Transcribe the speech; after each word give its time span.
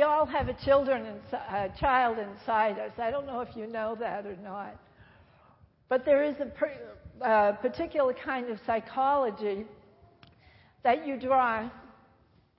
We 0.00 0.04
all 0.04 0.24
have 0.24 0.48
a 0.48 0.54
children 0.54 1.04
a 1.30 1.68
child 1.78 2.16
inside 2.18 2.78
us. 2.78 2.92
I 2.96 3.10
don't 3.10 3.26
know 3.26 3.42
if 3.42 3.54
you 3.54 3.66
know 3.66 3.94
that 4.00 4.24
or 4.24 4.34
not. 4.42 4.74
But 5.90 6.06
there 6.06 6.24
is 6.24 6.36
a 6.40 7.22
uh, 7.22 7.52
particular 7.56 8.14
kind 8.14 8.48
of 8.48 8.58
psychology 8.64 9.66
that 10.84 11.06
you 11.06 11.18
draw 11.18 11.68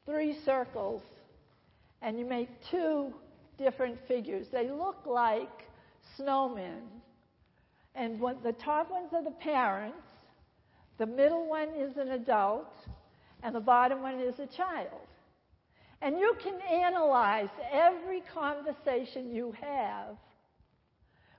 three 0.05 0.38
circles 0.46 1.01
and 2.04 2.19
you 2.19 2.25
make 2.25 2.47
two 2.69 3.12
different 3.58 3.98
figures. 4.08 4.46
They 4.52 4.70
look 4.70 4.98
like 5.08 5.68
snowmen. 6.20 6.82
And 7.96 8.21
the 8.44 8.54
top 8.54 8.92
ones 8.92 9.14
are 9.14 9.23
the 9.23 9.32
parents, 9.32 10.05
the 11.00 11.08
middle 11.08 11.50
one 11.50 11.70
is 11.70 11.98
an 11.98 12.10
adult, 12.10 12.71
and 13.42 13.55
the 13.55 13.60
bottom 13.60 14.04
one 14.04 14.20
is 14.20 14.38
a 14.38 14.46
child. 14.46 15.08
And 16.02 16.18
you 16.18 16.36
can 16.41 16.59
analyze 16.61 17.49
every 17.71 18.21
conversation 18.34 19.34
you 19.34 19.53
have 19.62 20.17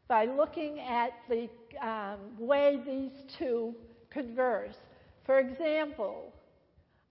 by 0.07 0.27
looking 0.27 0.79
at 0.79 1.13
the 1.29 1.49
um, 1.81 2.19
way 2.39 2.79
these 2.87 3.25
two 3.39 3.75
converse. 4.11 4.77
For 5.25 5.39
example, 5.39 6.33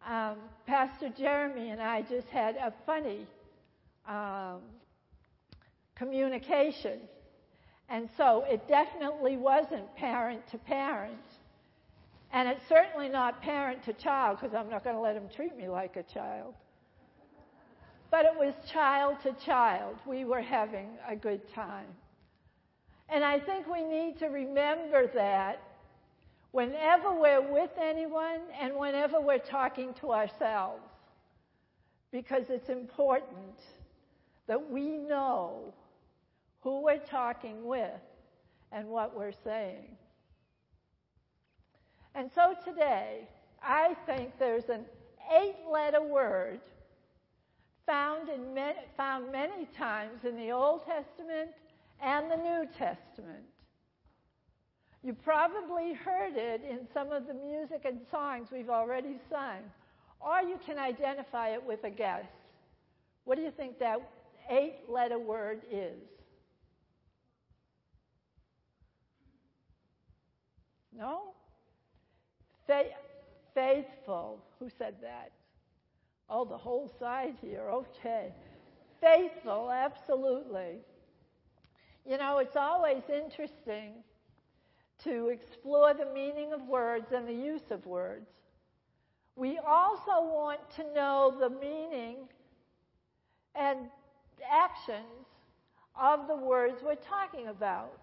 um, 0.07 0.37
Pastor 0.65 1.09
Jeremy 1.09 1.71
and 1.71 1.81
I 1.81 2.03
just 2.03 2.27
had 2.27 2.55
a 2.55 2.73
funny 2.85 3.27
um, 4.07 4.59
communication. 5.95 6.99
And 7.89 8.09
so 8.17 8.45
it 8.47 8.67
definitely 8.67 9.35
wasn't 9.35 9.93
parent 9.95 10.47
to 10.51 10.57
parent. 10.57 11.19
And 12.31 12.47
it's 12.47 12.65
certainly 12.69 13.09
not 13.09 13.41
parent 13.41 13.83
to 13.83 13.93
child 13.93 14.37
because 14.39 14.55
I'm 14.55 14.69
not 14.69 14.83
going 14.83 14.95
to 14.95 15.01
let 15.01 15.17
him 15.17 15.27
treat 15.35 15.57
me 15.57 15.67
like 15.67 15.97
a 15.97 16.03
child. 16.03 16.53
But 18.11 18.25
it 18.25 18.37
was 18.37 18.53
child 18.71 19.15
to 19.23 19.33
child. 19.45 19.95
We 20.05 20.25
were 20.25 20.41
having 20.41 20.89
a 21.07 21.15
good 21.15 21.41
time. 21.53 21.87
And 23.09 23.23
I 23.23 23.39
think 23.39 23.67
we 23.67 23.83
need 23.83 24.19
to 24.19 24.27
remember 24.27 25.07
that 25.15 25.61
whenever 26.51 27.13
we're 27.13 27.41
with 27.41 27.71
anyone 27.81 28.41
and 28.59 28.75
whenever 28.75 29.19
we're 29.19 29.39
talking 29.39 29.93
to 30.01 30.11
ourselves, 30.11 30.83
because 32.11 32.43
it's 32.49 32.69
important 32.69 33.57
that 34.47 34.69
we 34.69 34.97
know 34.97 35.73
who 36.59 36.81
we're 36.81 36.97
talking 36.97 37.65
with 37.65 38.01
and 38.73 38.87
what 38.89 39.17
we're 39.17 39.33
saying. 39.43 39.97
And 42.13 42.29
so 42.35 42.55
today, 42.65 43.27
I 43.63 43.95
think 44.05 44.31
there's 44.37 44.67
an 44.69 44.85
eight 45.33 45.55
letter 45.71 46.01
word 46.01 46.59
found, 47.91 48.29
in 48.29 48.53
many, 48.53 48.79
found 48.95 49.29
many 49.33 49.67
times 49.77 50.23
in 50.23 50.37
the 50.37 50.49
Old 50.49 50.79
Testament 50.85 51.49
and 52.01 52.31
the 52.31 52.37
New 52.37 52.65
Testament. 52.77 53.43
You 55.03 55.13
probably 55.13 55.91
heard 55.91 56.37
it 56.37 56.61
in 56.63 56.87
some 56.93 57.11
of 57.11 57.27
the 57.27 57.33
music 57.33 57.81
and 57.83 57.99
songs 58.09 58.47
we've 58.49 58.69
already 58.69 59.19
sung, 59.29 59.59
or 60.21 60.39
you 60.41 60.57
can 60.65 60.79
identify 60.79 61.49
it 61.49 61.61
with 61.61 61.83
a 61.83 61.89
guess. 61.89 62.23
What 63.25 63.35
do 63.35 63.41
you 63.41 63.51
think 63.51 63.77
that 63.79 63.99
eight 64.49 64.75
letter 64.87 65.19
word 65.19 65.63
is? 65.69 65.99
No? 70.97 71.33
faithful. 73.53 74.39
Who 74.59 74.69
said 74.77 74.95
that? 75.01 75.33
Oh, 76.33 76.45
the 76.45 76.57
whole 76.57 76.89
side 76.97 77.35
here. 77.41 77.69
Okay. 77.69 78.31
Faithful, 79.01 79.69
absolutely. 79.69 80.77
You 82.09 82.17
know, 82.17 82.37
it's 82.37 82.55
always 82.55 83.03
interesting 83.13 83.95
to 85.03 85.27
explore 85.27 85.93
the 85.93 86.05
meaning 86.13 86.53
of 86.53 86.61
words 86.67 87.11
and 87.13 87.27
the 87.27 87.33
use 87.33 87.69
of 87.69 87.85
words. 87.85 88.29
We 89.35 89.59
also 89.59 90.23
want 90.23 90.59
to 90.77 90.93
know 90.93 91.35
the 91.37 91.49
meaning 91.49 92.29
and 93.55 93.89
actions 94.49 95.25
of 95.99 96.27
the 96.27 96.35
words 96.35 96.81
we're 96.81 96.95
talking 96.95 97.47
about. 97.47 97.97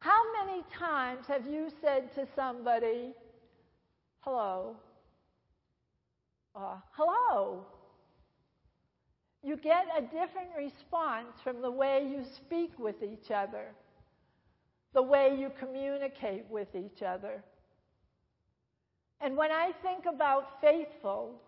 How 0.00 0.20
many 0.44 0.62
times 0.76 1.26
have 1.28 1.46
you 1.46 1.68
said 1.80 2.12
to 2.16 2.26
somebody, 2.34 3.14
hello, 4.20 4.76
uh, 6.54 6.76
hello. 6.92 7.66
You 9.42 9.56
get 9.56 9.86
a 9.96 10.02
different 10.02 10.50
response 10.56 11.32
from 11.42 11.62
the 11.62 11.70
way 11.70 12.06
you 12.08 12.24
speak 12.36 12.78
with 12.78 13.02
each 13.02 13.30
other, 13.30 13.66
the 14.94 15.02
way 15.02 15.36
you 15.38 15.50
communicate 15.58 16.44
with 16.48 16.68
each 16.74 17.02
other. 17.02 17.42
And 19.20 19.36
when 19.36 19.50
I 19.50 19.72
think 19.82 20.04
about 20.12 20.60
faithful, 20.60 21.40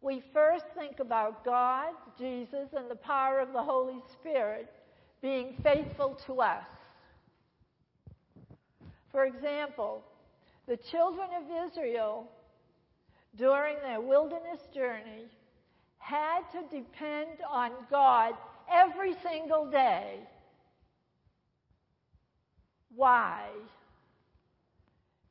we 0.00 0.22
first 0.32 0.64
think 0.76 1.00
about 1.00 1.44
God, 1.44 1.90
Jesus, 2.18 2.68
and 2.76 2.90
the 2.90 2.96
power 2.96 3.40
of 3.40 3.52
the 3.52 3.62
Holy 3.62 4.00
Spirit 4.12 4.70
being 5.20 5.54
faithful 5.62 6.18
to 6.26 6.40
us. 6.40 6.64
For 9.10 9.24
example, 9.26 10.02
the 10.66 10.76
children 10.76 11.28
of 11.36 11.68
Israel 11.68 12.28
during 13.38 13.76
their 13.82 14.00
wilderness 14.00 14.60
journey 14.74 15.26
had 15.98 16.40
to 16.52 16.62
depend 16.74 17.38
on 17.48 17.70
God 17.90 18.34
every 18.72 19.14
single 19.22 19.70
day. 19.70 20.20
Why? 22.94 23.44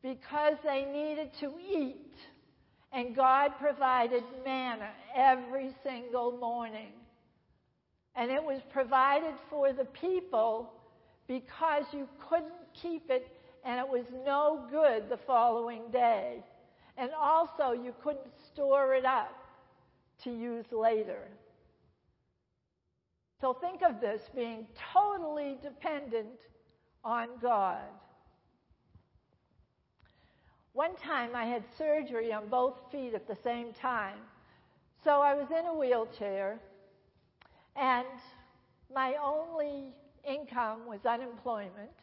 Because 0.01 0.55
they 0.63 0.85
needed 0.85 1.31
to 1.41 1.51
eat, 1.59 2.15
and 2.93 3.15
God 3.15 3.51
provided 3.59 4.23
manna 4.45 4.89
every 5.15 5.71
single 5.83 6.31
morning. 6.37 6.91
And 8.15 8.31
it 8.31 8.41
was 8.41 8.61
provided 8.71 9.33
for 9.49 9.73
the 9.73 9.85
people 9.85 10.71
because 11.27 11.83
you 11.91 12.07
couldn't 12.29 12.53
keep 12.73 13.09
it 13.09 13.27
and 13.65 13.79
it 13.79 13.87
was 13.87 14.05
no 14.25 14.65
good 14.71 15.09
the 15.09 15.19
following 15.27 15.91
day. 15.91 16.43
And 16.97 17.11
also, 17.19 17.71
you 17.71 17.93
couldn't 18.03 18.33
store 18.51 18.95
it 18.95 19.05
up 19.05 19.35
to 20.23 20.31
use 20.31 20.65
later. 20.71 21.27
So 23.39 23.53
think 23.53 23.81
of 23.83 24.01
this 24.01 24.21
being 24.35 24.65
totally 24.93 25.57
dependent 25.61 26.39
on 27.03 27.29
God. 27.39 27.83
One 30.73 30.95
time 30.95 31.31
I 31.35 31.45
had 31.45 31.63
surgery 31.77 32.33
on 32.33 32.47
both 32.49 32.75
feet 32.91 33.13
at 33.13 33.27
the 33.27 33.37
same 33.43 33.73
time. 33.73 34.17
So 35.03 35.21
I 35.21 35.35
was 35.35 35.47
in 35.51 35.65
a 35.67 35.73
wheelchair, 35.73 36.59
and 37.75 38.07
my 38.93 39.15
only 39.23 39.93
income 40.27 40.87
was 40.87 40.99
unemployment. 41.05 41.93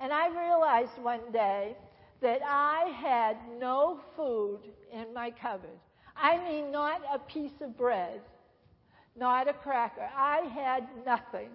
And 0.00 0.12
I 0.12 0.26
realized 0.28 0.98
one 1.00 1.30
day 1.32 1.76
that 2.22 2.40
I 2.46 2.92
had 3.00 3.36
no 3.58 4.00
food 4.16 4.60
in 4.92 5.12
my 5.12 5.30
cupboard. 5.30 5.78
I 6.16 6.38
mean, 6.48 6.70
not 6.70 7.02
a 7.12 7.18
piece 7.18 7.60
of 7.60 7.76
bread, 7.76 8.20
not 9.16 9.48
a 9.48 9.52
cracker. 9.52 10.08
I 10.16 10.38
had 10.54 10.86
nothing. 11.04 11.50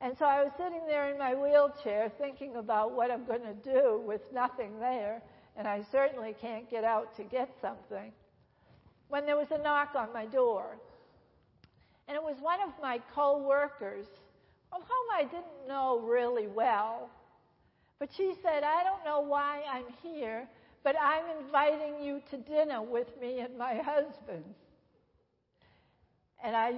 And 0.00 0.16
so 0.16 0.24
I 0.24 0.44
was 0.44 0.52
sitting 0.56 0.86
there 0.86 1.10
in 1.10 1.18
my 1.18 1.34
wheelchair 1.34 2.12
thinking 2.18 2.56
about 2.56 2.92
what 2.92 3.10
I'm 3.10 3.24
going 3.24 3.42
to 3.42 3.54
do 3.54 4.00
with 4.06 4.20
nothing 4.32 4.78
there, 4.78 5.20
and 5.56 5.66
I 5.66 5.82
certainly 5.90 6.36
can't 6.40 6.70
get 6.70 6.84
out 6.84 7.16
to 7.16 7.24
get 7.24 7.50
something. 7.60 8.12
When 9.08 9.26
there 9.26 9.36
was 9.36 9.50
a 9.50 9.58
knock 9.58 9.96
on 9.96 10.12
my 10.14 10.26
door, 10.26 10.78
and 12.06 12.14
it 12.14 12.22
was 12.22 12.36
one 12.40 12.60
of 12.60 12.70
my 12.80 13.00
co 13.12 13.38
workers, 13.38 14.06
whom 14.70 15.06
I 15.12 15.24
didn't 15.24 15.66
know 15.66 15.98
really 15.98 16.46
well. 16.46 17.10
But 17.98 18.10
she 18.16 18.34
said, 18.42 18.62
I 18.62 18.84
don't 18.84 19.04
know 19.04 19.20
why 19.20 19.62
I'm 19.70 19.84
here, 20.02 20.48
but 20.84 20.94
I'm 21.00 21.24
inviting 21.42 22.00
you 22.02 22.22
to 22.30 22.36
dinner 22.36 22.80
with 22.82 23.08
me 23.20 23.40
and 23.40 23.58
my 23.58 23.74
husband. 23.74 24.44
And 26.42 26.54
I 26.54 26.74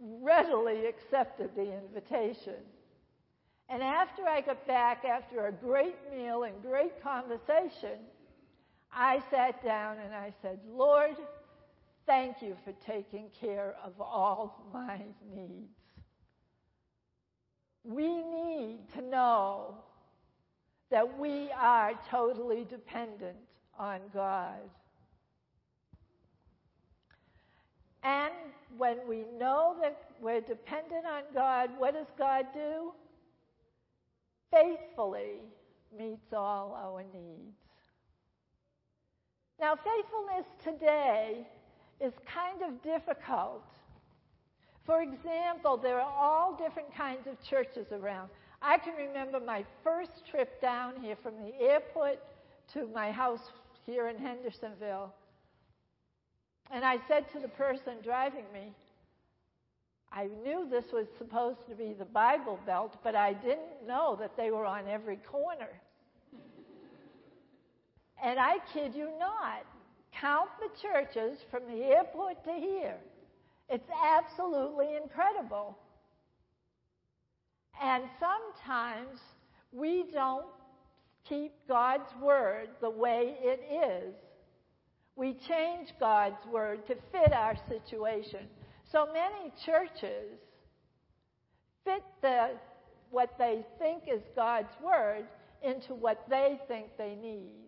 readily 0.00 0.86
accepted 0.86 1.50
the 1.54 1.76
invitation. 1.76 2.54
And 3.68 3.82
after 3.82 4.26
I 4.26 4.40
got 4.40 4.66
back, 4.66 5.04
after 5.04 5.46
a 5.46 5.52
great 5.52 5.96
meal 6.10 6.44
and 6.44 6.62
great 6.62 7.02
conversation, 7.02 7.98
I 8.92 9.22
sat 9.30 9.62
down 9.62 9.98
and 10.02 10.14
I 10.14 10.32
said, 10.40 10.60
Lord, 10.70 11.16
thank 12.06 12.40
you 12.40 12.56
for 12.64 12.72
taking 12.86 13.28
care 13.38 13.74
of 13.84 14.00
all 14.00 14.64
my 14.72 15.00
needs. 15.34 15.68
We 17.84 18.22
need 18.22 18.78
to 18.94 19.02
know 19.02 19.76
that 20.90 21.18
we 21.18 21.50
are 21.52 21.92
totally 22.10 22.64
dependent 22.68 23.36
on 23.78 24.00
God. 24.14 24.60
And 28.02 28.32
when 28.78 28.98
we 29.08 29.24
know 29.38 29.76
that 29.82 30.00
we're 30.20 30.40
dependent 30.40 31.04
on 31.06 31.22
God, 31.34 31.70
what 31.78 31.94
does 31.94 32.06
God 32.16 32.46
do? 32.54 32.92
Faithfully 34.52 35.40
meets 35.96 36.32
all 36.32 36.78
our 36.80 37.02
needs. 37.12 37.56
Now, 39.58 39.74
faithfulness 39.74 40.46
today 40.62 41.46
is 42.00 42.12
kind 42.32 42.62
of 42.62 42.82
difficult. 42.82 43.64
For 44.84 45.02
example, 45.02 45.76
there 45.76 46.00
are 46.00 46.14
all 46.14 46.56
different 46.56 46.94
kinds 46.94 47.26
of 47.26 47.42
churches 47.42 47.86
around. 47.90 48.30
I 48.62 48.78
can 48.78 48.94
remember 48.94 49.40
my 49.40 49.64
first 49.84 50.10
trip 50.30 50.60
down 50.60 50.94
here 51.00 51.16
from 51.22 51.34
the 51.36 51.54
airport 51.60 52.18
to 52.72 52.88
my 52.94 53.10
house 53.10 53.52
here 53.84 54.08
in 54.08 54.16
Hendersonville. 54.16 55.12
And 56.70 56.84
I 56.84 56.98
said 57.06 57.30
to 57.32 57.38
the 57.38 57.48
person 57.48 57.94
driving 58.02 58.44
me, 58.52 58.72
I 60.12 60.28
knew 60.42 60.66
this 60.68 60.86
was 60.92 61.06
supposed 61.18 61.68
to 61.68 61.74
be 61.74 61.92
the 61.92 62.04
Bible 62.04 62.58
Belt, 62.64 62.96
but 63.04 63.14
I 63.14 63.34
didn't 63.34 63.86
know 63.86 64.16
that 64.18 64.36
they 64.36 64.50
were 64.50 64.64
on 64.64 64.88
every 64.88 65.16
corner. 65.16 65.68
and 68.22 68.38
I 68.38 68.56
kid 68.72 68.94
you 68.94 69.10
not, 69.18 69.64
count 70.12 70.48
the 70.58 70.70
churches 70.80 71.38
from 71.50 71.66
the 71.68 71.84
airport 71.84 72.42
to 72.44 72.52
here. 72.52 72.96
It's 73.68 73.88
absolutely 74.02 74.96
incredible. 74.96 75.76
And 77.82 78.04
sometimes 78.18 79.20
we 79.72 80.04
don't 80.12 80.46
keep 81.28 81.52
God's 81.68 82.10
word 82.22 82.68
the 82.80 82.90
way 82.90 83.36
it 83.40 83.60
is. 83.72 84.14
We 85.16 85.34
change 85.48 85.88
God's 85.98 86.44
word 86.50 86.86
to 86.86 86.94
fit 87.12 87.32
our 87.32 87.56
situation. 87.68 88.46
So 88.90 89.08
many 89.12 89.52
churches 89.64 90.38
fit 91.84 92.02
the, 92.22 92.50
what 93.10 93.34
they 93.38 93.64
think 93.78 94.04
is 94.12 94.22
God's 94.34 94.72
word 94.84 95.24
into 95.62 95.94
what 95.94 96.24
they 96.28 96.60
think 96.68 96.86
they 96.98 97.14
need. 97.14 97.66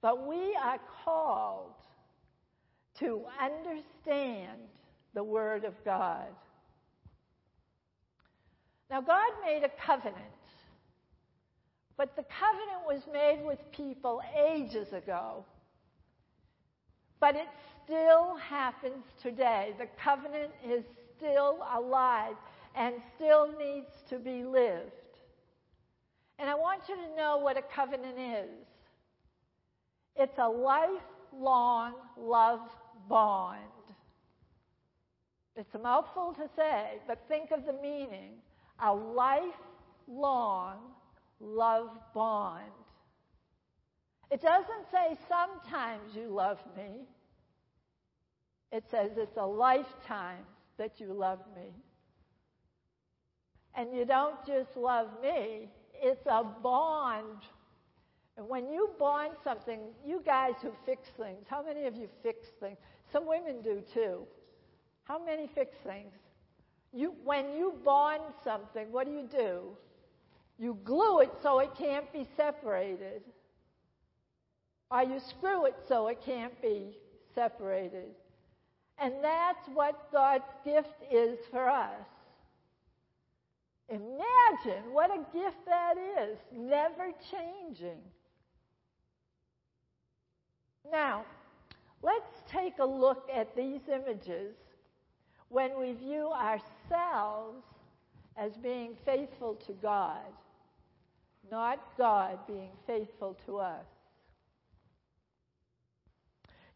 But 0.00 0.26
we 0.26 0.56
are 0.62 0.78
called 1.04 1.74
to 3.00 3.22
understand 3.40 4.60
the 5.14 5.24
Word 5.24 5.64
of 5.64 5.74
God. 5.84 6.28
Now, 8.90 9.00
God 9.00 9.30
made 9.44 9.62
a 9.64 9.70
covenant, 9.84 10.16
but 11.96 12.14
the 12.16 12.24
covenant 12.24 12.86
was 12.86 13.02
made 13.12 13.44
with 13.44 13.58
people 13.72 14.20
ages 14.48 14.92
ago. 14.92 15.44
But 17.18 17.34
it 17.34 17.48
still 17.84 18.36
happens 18.36 19.04
today. 19.20 19.74
The 19.78 19.88
covenant 20.02 20.52
is 20.64 20.84
still 21.16 21.58
alive 21.74 22.36
and 22.74 22.94
still 23.16 23.48
needs 23.58 23.90
to 24.10 24.18
be 24.18 24.44
lived. 24.44 24.92
And 26.38 26.50
I 26.50 26.54
want 26.54 26.82
you 26.88 26.96
to 26.96 27.16
know 27.16 27.38
what 27.38 27.56
a 27.56 27.62
covenant 27.62 28.18
is 28.18 28.50
it's 30.18 30.38
a 30.38 30.48
lifelong 30.48 31.92
love 32.18 32.60
bond. 33.08 33.60
It's 35.56 35.74
a 35.74 35.78
mouthful 35.78 36.34
to 36.34 36.48
say, 36.56 36.98
but 37.06 37.24
think 37.28 37.50
of 37.50 37.66
the 37.66 37.72
meaning 37.74 38.32
a 38.82 38.92
lifelong 38.94 40.78
love 41.40 41.90
bond. 42.14 42.64
It 44.30 44.42
doesn't 44.42 44.90
say 44.90 45.16
sometimes 45.28 46.14
you 46.14 46.28
love 46.28 46.58
me. 46.76 47.06
It 48.72 48.84
says 48.90 49.12
it's 49.16 49.36
a 49.36 49.46
lifetime 49.46 50.44
that 50.78 51.00
you 51.00 51.12
love 51.12 51.40
me. 51.54 51.72
And 53.74 53.94
you 53.94 54.04
don't 54.04 54.44
just 54.46 54.76
love 54.76 55.08
me, 55.22 55.68
it's 55.94 56.26
a 56.26 56.42
bond. 56.42 57.42
And 58.36 58.48
when 58.48 58.70
you 58.70 58.90
bond 58.98 59.32
something, 59.44 59.80
you 60.04 60.22
guys 60.24 60.54
who 60.60 60.72
fix 60.84 61.08
things, 61.16 61.46
how 61.48 61.62
many 61.62 61.86
of 61.86 61.94
you 61.94 62.08
fix 62.22 62.48
things? 62.60 62.76
Some 63.12 63.26
women 63.26 63.62
do 63.62 63.82
too. 63.94 64.26
How 65.04 65.22
many 65.24 65.48
fix 65.54 65.76
things? 65.86 66.12
You, 66.92 67.14
when 67.24 67.52
you 67.56 67.74
bond 67.84 68.22
something, 68.42 68.90
what 68.90 69.06
do 69.06 69.12
you 69.12 69.28
do? 69.30 69.60
You 70.58 70.78
glue 70.84 71.20
it 71.20 71.32
so 71.42 71.58
it 71.58 71.70
can't 71.76 72.10
be 72.12 72.26
separated. 72.36 73.22
Or 74.90 75.02
you 75.02 75.20
screw 75.20 75.66
it 75.66 75.76
so 75.88 76.08
it 76.08 76.22
can't 76.24 76.60
be 76.62 76.96
separated. 77.34 78.14
And 78.98 79.14
that's 79.22 79.68
what 79.74 80.10
God's 80.10 80.44
gift 80.64 81.02
is 81.12 81.38
for 81.50 81.68
us. 81.68 82.06
Imagine 83.88 84.92
what 84.92 85.10
a 85.10 85.18
gift 85.36 85.64
that 85.66 85.94
is, 86.20 86.38
never 86.52 87.12
changing. 87.30 88.00
Now, 90.90 91.24
let's 92.02 92.42
take 92.50 92.78
a 92.78 92.84
look 92.84 93.28
at 93.32 93.54
these 93.54 93.82
images 93.92 94.54
when 95.48 95.78
we 95.78 95.92
view 95.92 96.30
ourselves 96.32 97.62
as 98.36 98.52
being 98.62 98.96
faithful 99.04 99.54
to 99.66 99.72
God, 99.74 100.32
not 101.50 101.80
God 101.96 102.38
being 102.46 102.70
faithful 102.86 103.36
to 103.46 103.58
us. 103.58 103.86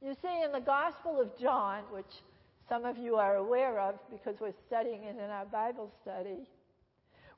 You 0.03 0.15
see, 0.23 0.43
in 0.43 0.53
the 0.53 0.61
Gospel 0.61 1.21
of 1.21 1.37
John, 1.39 1.83
which 1.93 2.23
some 2.69 2.85
of 2.85 2.97
you 2.97 3.17
are 3.17 3.37
aware 3.37 3.79
of 3.81 3.97
because 4.11 4.37
we're 4.41 4.55
studying 4.67 5.05
it 5.05 5.17
in 5.17 5.31
our 5.31 5.45
Bible 5.45 5.91
study, 6.03 6.47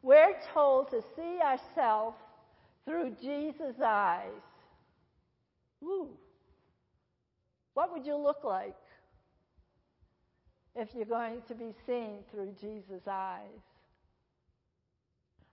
we're 0.02 0.36
told 0.52 0.90
to 0.90 1.02
see 1.16 1.38
ourselves 1.42 2.16
through 2.84 3.16
Jesus' 3.20 3.80
eyes. 3.84 4.30
Woo. 5.80 6.08
What 7.74 7.92
would 7.92 8.06
you 8.06 8.16
look 8.16 8.44
like 8.44 8.76
if 10.74 10.88
you're 10.94 11.04
going 11.04 11.42
to 11.48 11.54
be 11.54 11.72
seen 11.86 12.18
through 12.30 12.54
Jesus' 12.60 13.06
eyes? 13.10 13.62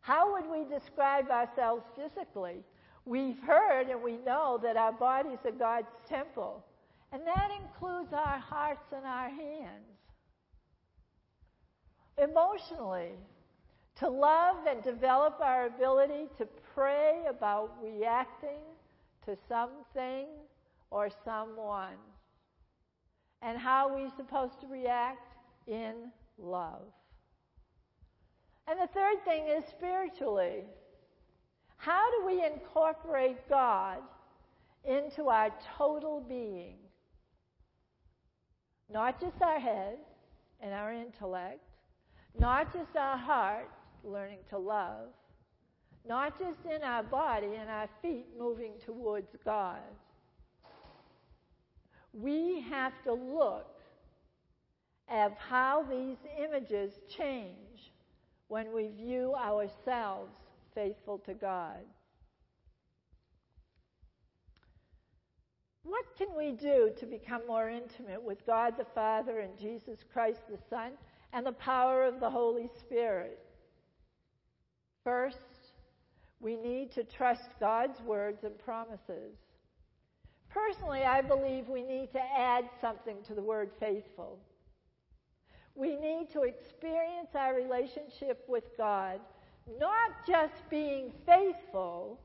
How 0.01 0.31
would 0.33 0.49
we 0.49 0.65
describe 0.73 1.29
ourselves 1.29 1.83
physically? 1.95 2.63
We've 3.05 3.39
heard 3.39 3.89
and 3.89 4.01
we 4.01 4.17
know 4.17 4.59
that 4.63 4.77
our 4.77 4.93
bodies 4.93 5.39
are 5.45 5.51
God's 5.51 5.87
temple, 6.07 6.63
and 7.11 7.21
that 7.25 7.49
includes 7.61 8.13
our 8.13 8.39
hearts 8.39 8.85
and 8.95 9.05
our 9.05 9.29
hands. 9.29 9.97
Emotionally, 12.17 13.11
to 13.99 14.09
love 14.09 14.57
and 14.67 14.81
develop 14.83 15.39
our 15.41 15.65
ability 15.65 16.27
to 16.37 16.47
pray 16.73 17.23
about 17.29 17.75
reacting 17.83 18.59
to 19.25 19.35
something 19.47 20.27
or 20.91 21.09
someone. 21.25 21.97
And 23.41 23.57
how 23.57 23.89
we're 23.93 24.05
we 24.05 24.11
supposed 24.17 24.59
to 24.61 24.67
react? 24.67 25.25
In 25.67 26.11
love. 26.37 26.81
And 28.67 28.79
the 28.79 28.87
third 28.87 29.23
thing 29.25 29.47
is 29.47 29.63
spiritually. 29.69 30.63
How 31.77 32.09
do 32.11 32.25
we 32.25 32.45
incorporate 32.45 33.47
God 33.49 33.99
into 34.83 35.29
our 35.29 35.51
total 35.77 36.21
being? 36.27 36.75
Not 38.91 39.21
just 39.21 39.41
our 39.41 39.59
head 39.59 39.97
and 40.59 40.73
our 40.73 40.91
intellect, 40.91 41.63
not 42.37 42.73
just 42.73 42.95
our 42.95 43.17
heart 43.17 43.69
learning 44.03 44.39
to 44.49 44.57
love, 44.57 45.09
not 46.07 46.39
just 46.39 46.59
in 46.65 46.83
our 46.83 47.03
body 47.03 47.55
and 47.59 47.69
our 47.69 47.87
feet 48.01 48.25
moving 48.37 48.73
towards 48.83 49.35
God 49.45 49.79
we 52.13 52.65
have 52.69 52.93
to 53.03 53.13
look 53.13 53.75
at 55.07 55.37
how 55.37 55.83
these 55.89 56.17
images 56.37 56.93
change 57.17 57.91
when 58.47 58.73
we 58.73 58.89
view 58.89 59.33
ourselves 59.35 60.33
faithful 60.73 61.19
to 61.19 61.33
God. 61.33 61.79
What 65.83 66.05
can 66.17 66.27
we 66.37 66.51
do 66.51 66.91
to 66.99 67.05
become 67.05 67.41
more 67.47 67.69
intimate 67.69 68.21
with 68.21 68.45
God 68.45 68.75
the 68.77 68.85
Father 68.93 69.39
and 69.39 69.57
Jesus 69.57 69.99
Christ 70.13 70.41
the 70.49 70.59
Son 70.69 70.91
and 71.33 71.45
the 71.45 71.51
power 71.53 72.03
of 72.03 72.19
the 72.19 72.29
Holy 72.29 72.69
Spirit? 72.79 73.39
First, 75.03 75.37
we 76.39 76.55
need 76.57 76.91
to 76.91 77.03
trust 77.03 77.49
God's 77.59 77.99
words 78.01 78.43
and 78.43 78.57
promises. 78.59 79.35
Personally, 80.49 81.03
I 81.03 81.21
believe 81.21 81.69
we 81.69 81.83
need 81.83 82.11
to 82.13 82.21
add 82.21 82.65
something 82.81 83.17
to 83.27 83.35
the 83.35 83.41
word 83.41 83.71
faithful. 83.79 84.39
We 85.75 85.95
need 85.95 86.29
to 86.33 86.41
experience 86.41 87.29
our 87.35 87.55
relationship 87.55 88.43
with 88.47 88.75
God, 88.77 89.19
not 89.79 90.11
just 90.27 90.67
being 90.69 91.13
faithful, 91.25 92.19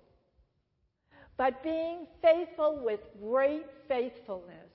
but 1.37 1.63
being 1.63 2.07
faithful 2.23 2.81
with 2.83 3.01
great 3.21 3.67
faithfulness. 3.89 4.71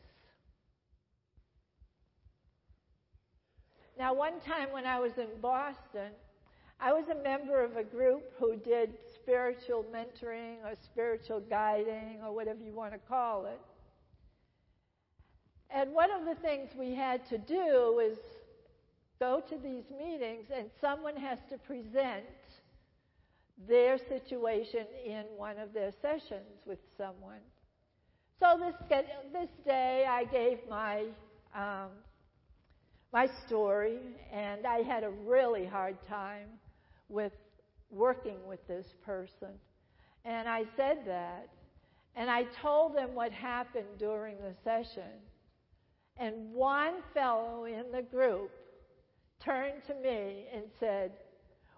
Now, 3.97 4.13
one 4.13 4.39
time 4.39 4.71
when 4.71 4.85
I 4.85 4.99
was 4.99 5.17
in 5.17 5.27
Boston, 5.41 6.11
I 6.79 6.93
was 6.93 7.09
a 7.09 7.21
member 7.21 7.61
of 7.61 7.75
a 7.75 7.83
group 7.83 8.31
who 8.37 8.55
did 8.55 8.93
spiritual 9.29 9.85
mentoring 9.93 10.55
or 10.65 10.73
spiritual 10.91 11.39
guiding 11.39 12.17
or 12.25 12.33
whatever 12.33 12.63
you 12.63 12.73
want 12.73 12.91
to 12.91 12.99
call 13.07 13.45
it. 13.45 13.61
And 15.69 15.93
one 15.93 16.09
of 16.09 16.25
the 16.25 16.33
things 16.41 16.69
we 16.75 16.95
had 16.95 17.27
to 17.29 17.37
do 17.37 18.01
is 18.03 18.17
go 19.19 19.43
to 19.47 19.55
these 19.57 19.83
meetings 19.95 20.45
and 20.55 20.65
someone 20.81 21.15
has 21.15 21.37
to 21.51 21.59
present 21.59 22.25
their 23.67 23.99
situation 24.09 24.85
in 25.05 25.25
one 25.37 25.59
of 25.59 25.73
their 25.73 25.91
sessions 26.01 26.65
with 26.65 26.79
someone. 26.97 27.43
So 28.39 28.57
this 28.57 28.99
this 29.31 29.49
day, 29.63 30.05
I 30.09 30.23
gave 30.23 30.57
my 30.69 31.03
um, 31.53 31.89
my 33.11 33.27
story, 33.45 33.97
and 34.31 34.65
I 34.65 34.81
had 34.81 35.03
a 35.03 35.09
really 35.09 35.65
hard 35.65 35.97
time 36.07 36.47
with 37.09 37.33
working 37.89 38.37
with 38.47 38.65
this 38.67 38.87
person. 39.05 39.49
And 40.25 40.47
I 40.47 40.65
said 40.75 40.99
that, 41.05 41.49
and 42.15 42.29
I 42.29 42.43
told 42.61 42.95
them 42.95 43.13
what 43.13 43.31
happened 43.31 43.97
during 43.97 44.35
the 44.37 44.53
session. 44.63 45.11
And 46.17 46.53
one 46.53 46.95
fellow 47.13 47.65
in 47.65 47.91
the 47.93 48.01
group 48.01 48.51
turned 49.39 49.83
to 49.87 49.95
me 49.95 50.45
and 50.53 50.63
said, 50.79 51.11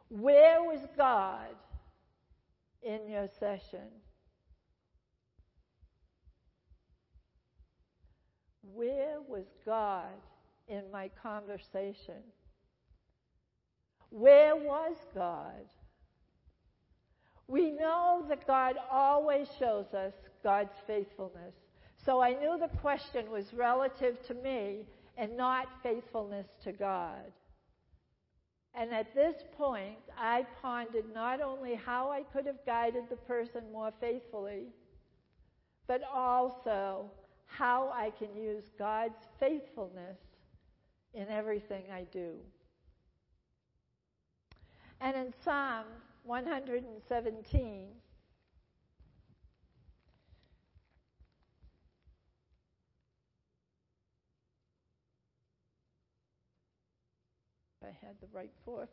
Where 0.09 0.63
was 0.63 0.87
God 0.97 1.55
in 2.81 3.07
your 3.07 3.27
session? 3.39 3.87
Where 8.73 9.17
was 9.27 9.45
God 9.65 10.07
in 10.67 10.83
my 10.91 11.09
conversation? 11.21 12.23
Where 14.09 14.55
was 14.55 14.95
God? 15.13 15.65
We 17.51 17.70
know 17.70 18.24
that 18.29 18.48
God 18.48 18.77
always 18.89 19.46
shows 19.60 19.93
us 19.93 20.13
God's 20.41 20.72
faithfulness. 20.88 21.53
So 21.98 22.22
I 22.22 22.31
knew 22.31 22.58
the 22.58 22.70
question 22.77 23.29
was 23.29 23.53
relative 23.53 24.25
to 24.27 24.34
me 24.34 24.86
and 25.17 25.36
not 25.36 25.67
faithfulness 25.84 26.48
to 26.63 26.72
God. 26.72 27.29
And 28.74 28.93
at 28.93 29.13
this 29.13 29.36
point, 29.58 29.98
I 30.17 30.46
pondered 30.62 31.13
not 31.13 31.41
only 31.41 31.75
how 31.75 32.10
I 32.10 32.22
could 32.22 32.46
have 32.46 32.65
guided 32.65 33.10
the 33.10 33.17
person 33.17 33.63
more 33.74 33.91
faithfully, 34.00 34.67
but 35.88 36.03
also 36.03 37.12
how 37.48 37.91
I 37.93 38.12
can 38.17 38.34
use 38.34 38.63
God's 38.79 39.27
faithfulness 39.41 40.20
in 41.13 41.27
everything 41.27 41.84
I 41.93 42.05
do. 42.13 42.36
And 45.01 45.17
in 45.17 45.34
Psalm 45.43 45.84
117, 46.23 47.87
I 57.83 57.87
had 58.05 58.15
the 58.21 58.27
right 58.31 58.51
book. 58.65 58.89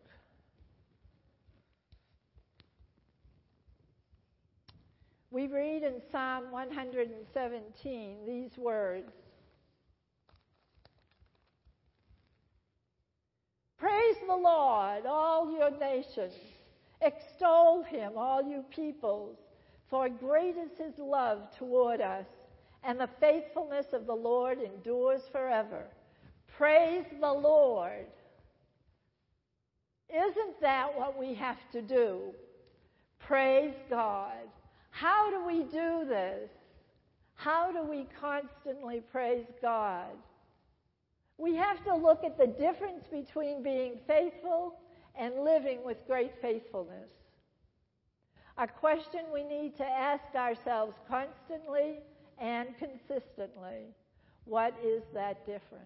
We 5.30 5.47
read 5.47 5.82
in 5.82 6.00
Psalm 6.11 6.50
117 6.50 8.26
these 8.26 8.56
words 8.56 9.12
Praise 13.78 14.16
the 14.26 14.35
Lord, 14.35 15.06
all 15.06 15.52
your 15.52 15.70
nations. 15.70 16.35
Extol 17.00 17.83
him, 17.83 18.12
all 18.17 18.43
you 18.43 18.64
peoples. 18.71 19.37
For 19.88 20.09
great 20.09 20.57
is 20.57 20.76
his 20.76 20.99
love 20.99 21.49
toward 21.57 22.00
us, 22.00 22.26
and 22.83 23.00
the 23.00 23.09
faithfulness 23.21 23.87
of 23.93 24.07
the 24.07 24.14
Lord 24.14 24.59
endures 24.61 25.23
forever. 25.33 25.85
Praise 26.47 27.05
the 27.21 27.33
Lord. 27.33 28.07
Isn't 30.11 30.61
that 30.61 30.97
what 30.97 31.19
we 31.19 31.35
have 31.35 31.59
to 31.73 31.83
do? 31.83 32.35
Praise 33.19 33.75
God. 33.88 34.49
How 34.90 35.31
do 35.31 35.45
we 35.45 35.64
do 35.64 36.05
this? 36.09 36.50
How 37.35 37.71
do 37.71 37.83
we 37.83 38.07
constantly 38.21 39.00
praise 39.12 39.47
God? 39.62 40.17
We 41.37 41.55
have 41.55 41.85
to 41.85 41.95
look 41.95 42.25
at 42.25 42.37
the 42.37 42.49
difference 42.49 43.05
between 43.11 43.62
being 43.62 44.00
faithful 44.07 44.81
and 45.18 45.40
living 45.44 45.80
with 45.84 46.06
great 46.06 46.32
faithfulness. 46.40 47.10
A 48.56 48.66
question 48.66 49.20
we 49.32 49.44
need 49.44 49.76
to 49.76 49.84
ask 49.84 50.34
ourselves 50.34 50.94
constantly 51.08 51.98
and 52.38 52.68
consistently 52.78 53.94
what 54.44 54.75
is 54.82 55.02
that 55.12 55.44
difference? 55.44 55.84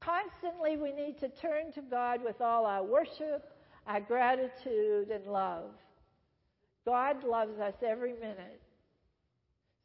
Constantly, 0.00 0.76
we 0.76 0.92
need 0.92 1.18
to 1.18 1.28
turn 1.28 1.72
to 1.72 1.80
God 1.80 2.22
with 2.22 2.42
all 2.42 2.66
our 2.66 2.84
worship, 2.84 3.50
our 3.86 4.00
gratitude, 4.00 5.08
and 5.10 5.26
love. 5.26 5.70
God 6.84 7.24
loves 7.24 7.58
us 7.58 7.74
every 7.84 8.12
minute. 8.12 8.60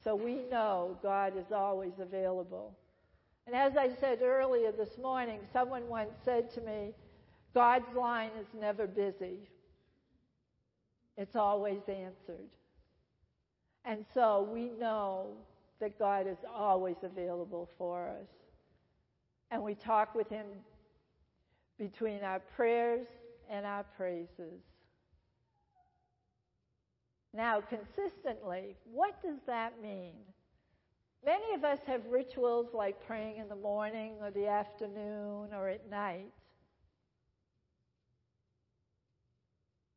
So 0.03 0.13
we 0.15 0.43
know 0.51 0.97
God 1.01 1.37
is 1.37 1.51
always 1.53 1.93
available. 1.99 2.75
And 3.47 3.55
as 3.55 3.77
I 3.77 3.89
said 3.99 4.21
earlier 4.21 4.71
this 4.71 4.97
morning, 5.01 5.39
someone 5.53 5.87
once 5.87 6.11
said 6.25 6.53
to 6.55 6.61
me, 6.61 6.93
God's 7.53 7.93
line 7.95 8.31
is 8.39 8.47
never 8.59 8.87
busy. 8.87 9.39
It's 11.17 11.35
always 11.35 11.81
answered. 11.87 12.49
And 13.83 14.05
so 14.13 14.47
we 14.51 14.69
know 14.79 15.27
that 15.79 15.97
God 15.99 16.27
is 16.27 16.37
always 16.53 16.97
available 17.03 17.69
for 17.77 18.07
us. 18.07 18.27
And 19.49 19.61
we 19.61 19.75
talk 19.75 20.15
with 20.15 20.29
Him 20.29 20.45
between 21.77 22.23
our 22.23 22.39
prayers 22.39 23.07
and 23.49 23.65
our 23.65 23.83
praises. 23.97 24.61
Now, 27.33 27.61
consistently, 27.61 28.75
what 28.91 29.21
does 29.23 29.39
that 29.47 29.81
mean? 29.81 30.13
Many 31.25 31.53
of 31.53 31.63
us 31.63 31.79
have 31.85 32.01
rituals 32.09 32.67
like 32.73 33.05
praying 33.05 33.37
in 33.37 33.47
the 33.47 33.55
morning 33.55 34.13
or 34.21 34.31
the 34.31 34.47
afternoon 34.47 35.49
or 35.53 35.69
at 35.69 35.89
night. 35.89 36.31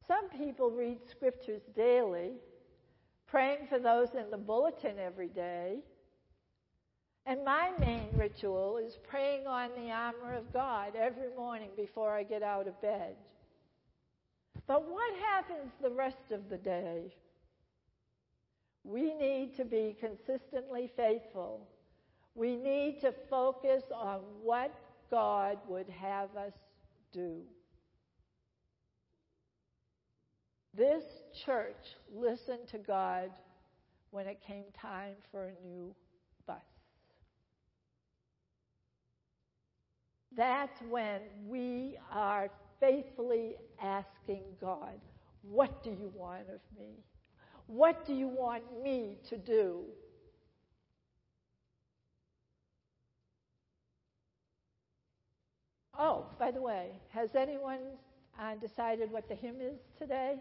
Some 0.07 0.29
people 0.29 0.71
read 0.71 0.99
scriptures 1.09 1.63
daily, 1.75 2.33
praying 3.27 3.67
for 3.69 3.79
those 3.79 4.09
in 4.15 4.31
the 4.31 4.37
bulletin 4.37 4.99
every 4.99 5.29
day. 5.29 5.79
And 7.27 7.45
my 7.45 7.71
main 7.81 8.09
ritual 8.15 8.77
is 8.77 8.99
praying 9.09 9.47
on 9.47 9.71
the 9.77 9.91
armor 9.91 10.35
of 10.35 10.53
God 10.53 10.93
every 10.95 11.35
morning 11.37 11.71
before 11.75 12.13
I 12.13 12.23
get 12.23 12.43
out 12.43 12.69
of 12.69 12.81
bed. 12.83 13.17
But 14.67 14.91
what 14.91 15.15
happens 15.21 15.73
the 15.81 15.91
rest 15.91 16.33
of 16.33 16.51
the 16.51 16.59
day? 16.59 17.15
We 18.83 19.15
need 19.15 19.57
to 19.57 19.65
be 19.65 19.97
consistently 19.99 20.91
faithful. 20.95 21.67
We 22.35 22.57
need 22.57 23.01
to 23.01 23.15
focus 23.31 23.85
on 23.95 24.21
what 24.43 24.75
God 25.11 25.59
would 25.67 25.89
have 25.89 26.37
us 26.37 26.53
do. 27.13 27.41
This 30.77 31.05
church 31.45 31.97
listened 32.13 32.67
to 32.73 32.79
God 32.79 33.31
when 34.11 34.27
it 34.27 34.41
came 34.45 34.65
time 34.81 35.15
for 35.31 35.47
a 35.47 35.67
new 35.67 35.95
bus. 36.47 36.57
That's 40.37 40.81
when 40.89 41.21
we 41.47 41.97
are 42.13 42.51
faithfully 42.81 43.55
asking 43.81 44.43
God, 44.61 44.99
What 45.43 45.85
do 45.85 45.91
you 45.91 46.11
want 46.15 46.49
of 46.49 46.61
me? 46.77 47.05
What 47.67 48.05
do 48.05 48.13
you 48.13 48.27
want 48.27 48.65
me 48.83 49.19
to 49.29 49.37
do? 49.37 49.85
Oh, 55.97 56.27
by 56.39 56.51
the 56.51 56.61
way, 56.61 56.91
has 57.11 57.37
anyone 57.37 57.79
uh, 58.41 58.57
decided 58.57 59.13
what 59.13 59.29
the 59.29 59.37
hymn 59.37 59.61
is 59.61 59.79
today? 59.97 60.41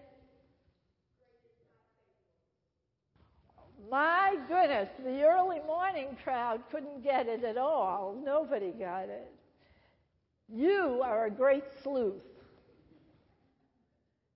My 3.90 4.38
goodness, 4.48 4.90
the 5.04 5.24
early 5.24 5.60
morning 5.68 6.18
crowd 6.24 6.62
couldn't 6.72 7.04
get 7.04 7.28
it 7.28 7.44
at 7.44 7.58
all. 7.58 8.16
Nobody 8.24 8.72
got 8.72 9.10
it. 9.10 9.32
You 10.48 11.02
are 11.04 11.26
a 11.26 11.32
great 11.32 11.64
sleuth. 11.84 12.22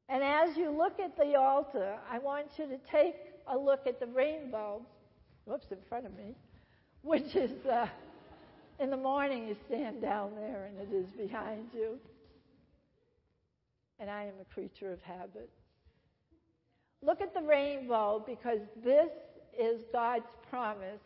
And 0.09 0.23
as 0.23 0.55
you 0.57 0.69
look 0.69 0.99
at 0.99 1.17
the 1.17 1.35
altar, 1.35 1.97
I 2.09 2.19
want 2.19 2.47
you 2.57 2.65
to 2.67 2.77
take 2.91 3.15
a 3.47 3.57
look 3.57 3.87
at 3.87 3.99
the 3.99 4.07
rainbow, 4.07 4.81
whoops, 5.45 5.67
in 5.71 5.77
front 5.89 6.05
of 6.05 6.15
me, 6.15 6.35
which 7.01 7.35
is 7.35 7.65
uh, 7.65 7.87
In 8.79 8.91
the 8.91 8.97
morning, 8.97 9.47
you 9.47 9.55
stand 9.67 10.01
down 10.01 10.35
there 10.35 10.69
and 10.69 10.77
it 10.77 10.95
is 10.95 11.09
behind 11.11 11.67
you. 11.73 11.97
And 13.99 14.09
I 14.09 14.25
am 14.25 14.35
a 14.39 14.53
creature 14.53 14.93
of 14.93 15.01
habit. 15.01 15.49
Look 17.01 17.21
at 17.21 17.33
the 17.33 17.41
rainbow 17.41 18.23
because 18.25 18.59
this 18.83 19.09
is 19.59 19.83
God's 19.91 20.29
promise 20.49 21.01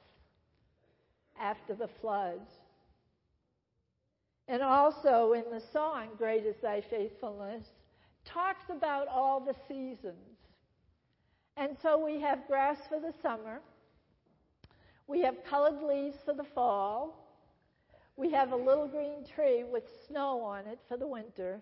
after 1.40 1.74
the 1.74 1.88
floods. 1.88 2.50
And 4.48 4.62
also 4.62 5.34
in 5.34 5.46
the 5.52 5.62
song, 5.72 6.10
Great 6.18 6.46
is 6.46 6.56
Thy 6.62 6.82
Faithfulness, 6.82 7.66
talks 8.26 8.66
about 8.70 9.08
all 9.08 9.40
the 9.40 9.56
seasons. 9.68 10.38
And 11.58 11.78
so 11.82 12.04
we 12.04 12.20
have 12.22 12.48
grass 12.48 12.78
for 12.90 13.00
the 13.00 13.14
summer, 13.22 13.62
we 15.08 15.22
have 15.22 15.44
colored 15.44 15.82
leaves 15.84 16.18
for 16.24 16.34
the 16.34 16.44
fall, 16.44 17.22
we 18.16 18.32
have 18.32 18.52
a 18.52 18.56
little 18.56 18.88
green 18.88 19.26
tree 19.26 19.64
with 19.64 19.84
snow 20.08 20.42
on 20.42 20.66
it 20.68 20.80
for 20.88 20.98
the 20.98 21.08
winter, 21.08 21.62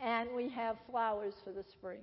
and 0.00 0.28
we 0.34 0.48
have 0.48 0.76
flowers 0.90 1.34
for 1.44 1.52
the 1.52 1.64
spring. 1.64 2.00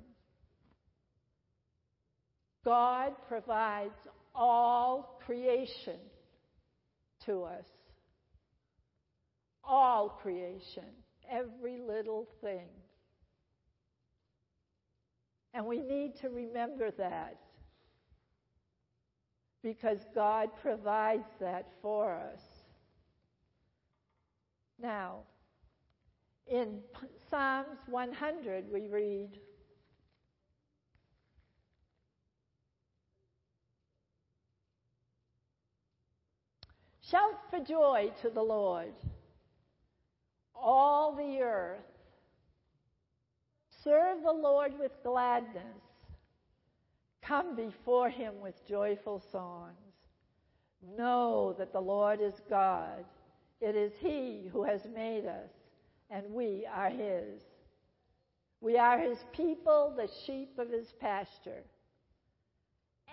God 2.65 3.13
provides 3.29 3.93
all 4.33 5.21
creation 5.25 5.99
to 7.25 7.43
us. 7.43 7.65
All 9.63 10.09
creation, 10.21 10.83
every 11.31 11.77
little 11.77 12.27
thing. 12.41 12.67
And 15.53 15.65
we 15.65 15.79
need 15.79 16.15
to 16.21 16.29
remember 16.29 16.91
that 16.97 17.37
because 19.63 19.99
God 20.13 20.49
provides 20.61 21.29
that 21.39 21.67
for 21.81 22.13
us. 22.13 22.41
Now, 24.79 25.19
in 26.47 26.79
Psalms 27.29 27.79
100, 27.87 28.65
we 28.71 28.87
read, 28.87 29.39
Shout 37.11 37.39
for 37.51 37.59
joy 37.59 38.11
to 38.23 38.31
the 38.31 38.41
Lord, 38.41 38.93
all 40.55 41.15
the 41.15 41.41
earth. 41.41 41.79
Serve 43.83 44.23
the 44.23 44.31
Lord 44.31 44.73
with 44.79 44.91
gladness. 45.03 45.83
Come 47.21 47.55
before 47.55 48.09
him 48.09 48.33
with 48.41 48.67
joyful 48.67 49.21
songs. 49.31 49.75
Know 50.97 51.53
that 51.59 51.71
the 51.71 51.81
Lord 51.81 52.21
is 52.21 52.41
God. 52.49 53.05
It 53.61 53.75
is 53.75 53.91
he 53.99 54.49
who 54.51 54.63
has 54.63 54.81
made 54.95 55.27
us, 55.27 55.51
and 56.09 56.33
we 56.33 56.67
are 56.73 56.89
his. 56.89 57.43
We 58.61 58.79
are 58.79 58.97
his 58.97 59.19
people, 59.31 59.93
the 59.95 60.09
sheep 60.25 60.57
of 60.57 60.71
his 60.71 60.91
pasture. 60.99 61.63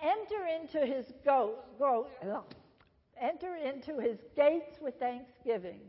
Enter 0.01 0.47
into 0.59 0.83
his 0.83 1.05
goat, 1.23 1.77
goat 1.77 2.09
enter 3.23 3.55
into 3.55 3.99
his 3.99 4.19
gates 4.35 4.77
with 4.81 4.99
thanksgiving 4.99 5.79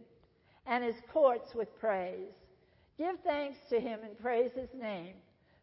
and 0.67 0.85
his 0.85 0.97
courts 1.13 1.55
with 1.55 1.79
praise. 1.79 2.33
Give 2.97 3.17
thanks 3.25 3.59
to 3.71 3.81
him 3.81 4.01
and 4.05 4.19
praise 4.19 4.53
his 4.55 4.73
name. 4.73 5.15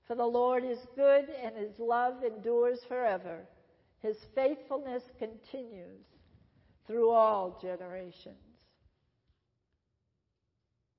For 0.08 0.16
the 0.16 0.26
Lord 0.26 0.66
is 0.66 0.86
good 0.96 1.30
and 1.44 1.56
his 1.56 1.80
love 1.80 2.24
endures 2.24 2.80
forever. 2.88 3.40
His 4.02 4.18
faithfulness 4.36 5.04
continues 5.18 6.04
through 6.86 7.12
all 7.12 7.58
generations. 7.62 8.36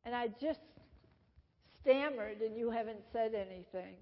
And 0.05 0.15
I 0.15 0.29
just 0.41 0.61
stammered 1.81 2.41
and 2.41 2.57
you 2.57 2.71
haven't 2.71 3.03
said 3.13 3.35
anything. 3.35 3.97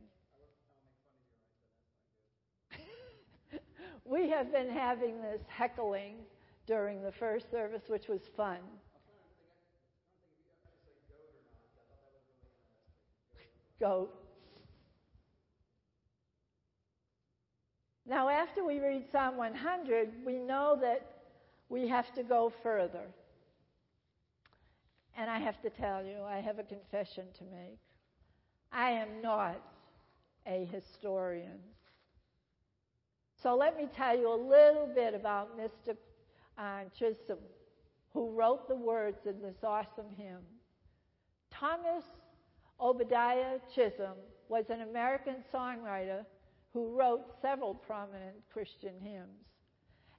we 4.04 4.30
have 4.30 4.52
been 4.52 4.70
having 4.70 5.20
this 5.20 5.42
heckling 5.48 6.16
during 6.70 7.02
the 7.02 7.10
first 7.10 7.50
service, 7.50 7.82
which 7.88 8.06
was 8.06 8.20
fun. 8.36 8.58
Goat. 13.80 14.14
Now, 18.06 18.28
after 18.28 18.64
we 18.64 18.78
read 18.78 19.02
Psalm 19.10 19.36
100, 19.36 20.10
we 20.24 20.38
know 20.38 20.78
that 20.80 21.04
we 21.68 21.88
have 21.88 22.14
to 22.14 22.22
go 22.22 22.52
further. 22.62 23.06
And 25.16 25.28
I 25.28 25.40
have 25.40 25.60
to 25.62 25.70
tell 25.70 26.04
you, 26.04 26.22
I 26.22 26.38
have 26.38 26.60
a 26.60 26.62
confession 26.62 27.24
to 27.38 27.44
make. 27.44 27.80
I 28.70 28.90
am 28.90 29.08
not 29.20 29.60
a 30.46 30.68
historian. 30.70 31.58
So 33.42 33.56
let 33.56 33.76
me 33.76 33.88
tell 33.96 34.16
you 34.16 34.32
a 34.32 34.40
little 34.40 34.88
bit 34.94 35.14
about 35.14 35.58
Mr. 35.58 35.96
Uh, 36.60 36.84
Chisholm, 36.92 37.38
who 38.12 38.32
wrote 38.32 38.68
the 38.68 38.76
words 38.76 39.24
in 39.24 39.40
this 39.40 39.64
awesome 39.64 40.10
hymn. 40.14 40.42
Thomas 41.50 42.04
Obadiah 42.78 43.58
Chisholm 43.74 44.18
was 44.50 44.68
an 44.68 44.82
American 44.82 45.36
songwriter 45.54 46.26
who 46.74 46.94
wrote 46.94 47.24
several 47.40 47.72
prominent 47.72 48.36
Christian 48.52 48.92
hymns. 49.00 49.46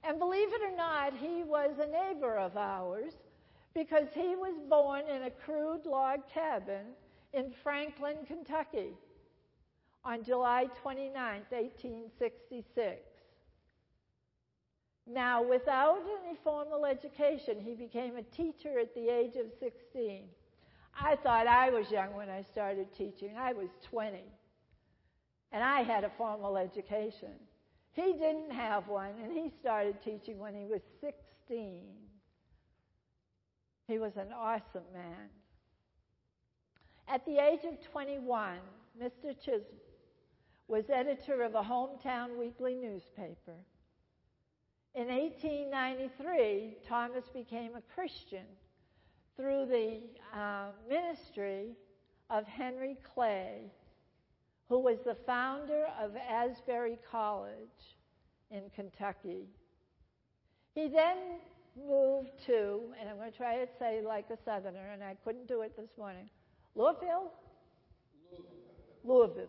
And 0.02 0.18
believe 0.18 0.48
it 0.52 0.62
or 0.62 0.76
not, 0.76 1.12
he 1.16 1.44
was 1.44 1.78
a 1.78 1.86
neighbor 1.86 2.36
of 2.36 2.56
ours 2.56 3.12
because 3.72 4.08
he 4.12 4.34
was 4.34 4.58
born 4.68 5.02
in 5.08 5.22
a 5.22 5.30
crude 5.30 5.86
log 5.86 6.28
cabin 6.28 6.86
in 7.34 7.52
Franklin, 7.62 8.16
Kentucky 8.26 8.94
on 10.04 10.24
July 10.24 10.66
29, 10.82 11.14
1866. 11.50 13.11
Now, 15.06 15.42
without 15.42 16.00
any 16.24 16.36
formal 16.44 16.86
education, 16.86 17.60
he 17.60 17.74
became 17.74 18.16
a 18.16 18.22
teacher 18.22 18.78
at 18.78 18.94
the 18.94 19.08
age 19.08 19.36
of 19.36 19.46
16. 19.58 20.22
I 20.98 21.16
thought 21.16 21.46
I 21.46 21.70
was 21.70 21.90
young 21.90 22.14
when 22.14 22.28
I 22.28 22.42
started 22.42 22.86
teaching. 22.96 23.36
I 23.36 23.52
was 23.52 23.68
20. 23.90 24.18
And 25.50 25.62
I 25.62 25.82
had 25.82 26.04
a 26.04 26.10
formal 26.16 26.56
education. 26.56 27.32
He 27.92 28.12
didn't 28.12 28.52
have 28.52 28.88
one, 28.88 29.12
and 29.22 29.32
he 29.32 29.50
started 29.60 30.00
teaching 30.02 30.38
when 30.38 30.54
he 30.54 30.64
was 30.64 30.80
16. 31.00 31.82
He 33.88 33.98
was 33.98 34.16
an 34.16 34.28
awesome 34.34 34.84
man. 34.94 35.28
At 37.08 37.26
the 37.26 37.38
age 37.38 37.64
of 37.64 37.82
21, 37.90 38.58
Mr. 38.98 39.38
Chisholm 39.38 39.64
was 40.68 40.84
editor 40.88 41.42
of 41.42 41.54
a 41.54 41.62
hometown 41.62 42.38
weekly 42.38 42.74
newspaper. 42.74 43.56
In 44.94 45.08
1893, 45.08 46.76
Thomas 46.86 47.24
became 47.32 47.72
a 47.76 47.94
Christian 47.94 48.44
through 49.36 49.64
the 49.64 50.00
uh, 50.38 50.66
ministry 50.86 51.70
of 52.28 52.44
Henry 52.44 52.98
Clay, 53.14 53.72
who 54.68 54.80
was 54.80 54.98
the 55.06 55.16
founder 55.26 55.86
of 55.98 56.14
Asbury 56.16 56.98
College 57.10 57.96
in 58.50 58.64
Kentucky. 58.74 59.48
He 60.74 60.88
then 60.88 61.38
moved 61.74 62.32
to, 62.46 62.80
and 63.00 63.08
I'm 63.08 63.16
going 63.16 63.32
to 63.32 63.36
try 63.36 63.56
to 63.56 63.66
say 63.78 64.02
like 64.06 64.26
a 64.28 64.36
southerner, 64.44 64.90
and 64.92 65.02
I 65.02 65.16
couldn't 65.24 65.48
do 65.48 65.62
it 65.62 65.74
this 65.74 65.88
morning, 65.96 66.28
Louisville? 66.74 67.32
Louisville. 69.04 69.46
Louisville. 69.46 69.48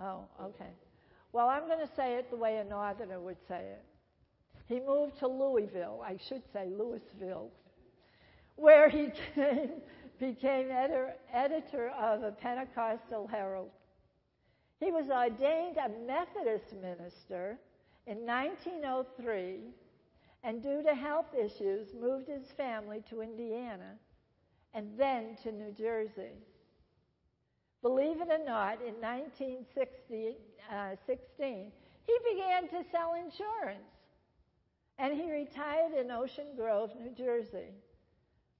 Oh, 0.00 0.28
okay. 0.40 0.70
Well, 1.32 1.48
I'm 1.48 1.66
going 1.66 1.86
to 1.86 1.94
say 1.94 2.14
it 2.14 2.30
the 2.30 2.36
way 2.36 2.56
a 2.56 2.64
northerner 2.64 3.20
would 3.20 3.36
say 3.46 3.60
it. 3.60 3.84
He 4.66 4.80
moved 4.80 5.18
to 5.18 5.28
Louisville, 5.28 6.02
I 6.04 6.18
should 6.28 6.42
say 6.52 6.68
Louisville, 6.70 7.50
where 8.56 8.88
he 8.88 9.10
came, 9.34 9.80
became 10.18 10.70
editor, 10.70 11.14
editor 11.32 11.88
of 11.90 12.22
a 12.22 12.32
Pentecostal 12.32 13.26
Herald. 13.26 13.70
He 14.80 14.90
was 14.90 15.08
ordained 15.10 15.76
a 15.76 15.88
Methodist 16.06 16.74
minister 16.80 17.58
in 18.06 18.24
1903 18.26 19.58
and, 20.44 20.62
due 20.62 20.82
to 20.82 20.94
health 20.94 21.34
issues, 21.34 21.94
moved 21.94 22.28
his 22.28 22.50
family 22.56 23.02
to 23.10 23.22
Indiana 23.22 23.96
and 24.74 24.88
then 24.96 25.36
to 25.42 25.52
New 25.52 25.72
Jersey. 25.72 26.36
Believe 27.82 28.20
it 28.20 28.28
or 28.28 28.44
not, 28.44 28.80
in 28.80 28.94
1916, 29.00 30.34
uh, 30.70 30.96
he 31.06 32.18
began 32.32 32.68
to 32.68 32.88
sell 32.90 33.14
insurance. 33.14 33.80
And 34.98 35.14
he 35.14 35.30
retired 35.30 35.92
in 35.92 36.10
Ocean 36.10 36.46
Grove, 36.56 36.90
New 36.98 37.10
Jersey. 37.10 37.72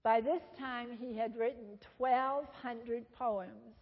By 0.04 0.20
this 0.20 0.42
time, 0.58 0.90
he 0.98 1.16
had 1.16 1.36
written 1.36 1.78
1,200 1.98 3.10
poems, 3.12 3.74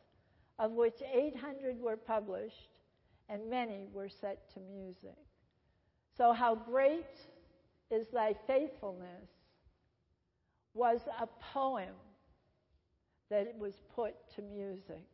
of 0.58 0.72
which 0.72 1.02
800 1.12 1.78
were 1.78 1.96
published, 1.96 2.68
and 3.28 3.50
many 3.50 3.88
were 3.92 4.08
set 4.08 4.50
to 4.54 4.60
music. 4.60 5.18
So, 6.16 6.32
how 6.32 6.54
great 6.54 7.20
is 7.90 8.08
thy 8.08 8.34
faithfulness 8.46 9.28
was 10.72 11.00
a 11.20 11.26
poem 11.52 11.94
that 13.30 13.54
was 13.58 13.74
put 13.94 14.14
to 14.36 14.42
music. 14.42 15.04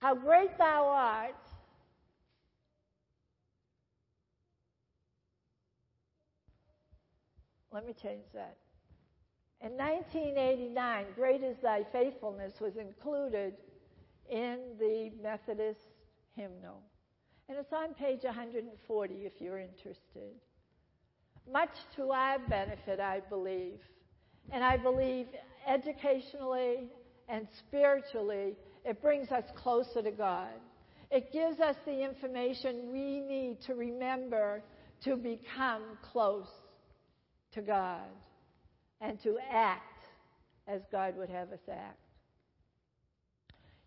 How 0.00 0.14
great 0.14 0.56
thou 0.58 0.86
art. 0.86 1.34
Let 7.72 7.86
me 7.86 7.94
change 8.00 8.24
that. 8.32 8.56
In 9.60 9.72
1989, 9.72 11.06
Great 11.16 11.42
is 11.42 11.56
Thy 11.62 11.84
Faithfulness 11.92 12.60
was 12.60 12.76
included 12.76 13.54
in 14.30 14.58
the 14.78 15.10
Methodist 15.20 15.80
hymnal. 16.36 16.80
And 17.48 17.58
it's 17.58 17.72
on 17.72 17.94
page 17.94 18.22
140 18.22 19.14
if 19.14 19.32
you're 19.40 19.58
interested. 19.58 20.32
Much 21.50 21.74
to 21.96 22.12
our 22.12 22.38
benefit, 22.38 23.00
I 23.00 23.20
believe. 23.28 23.80
And 24.52 24.62
I 24.62 24.76
believe 24.76 25.26
educationally 25.66 26.90
and 27.28 27.48
spiritually, 27.50 28.54
it 28.84 29.02
brings 29.02 29.30
us 29.30 29.44
closer 29.56 30.02
to 30.02 30.10
God. 30.10 30.48
It 31.10 31.32
gives 31.32 31.60
us 31.60 31.76
the 31.86 32.04
information 32.04 32.92
we 32.92 33.20
need 33.20 33.58
to 33.66 33.74
remember 33.74 34.62
to 35.04 35.16
become 35.16 35.82
close 36.12 36.48
to 37.52 37.62
God 37.62 38.02
and 39.00 39.20
to 39.22 39.38
act 39.50 40.04
as 40.66 40.82
God 40.92 41.16
would 41.16 41.30
have 41.30 41.50
us 41.50 41.60
act. 41.70 41.98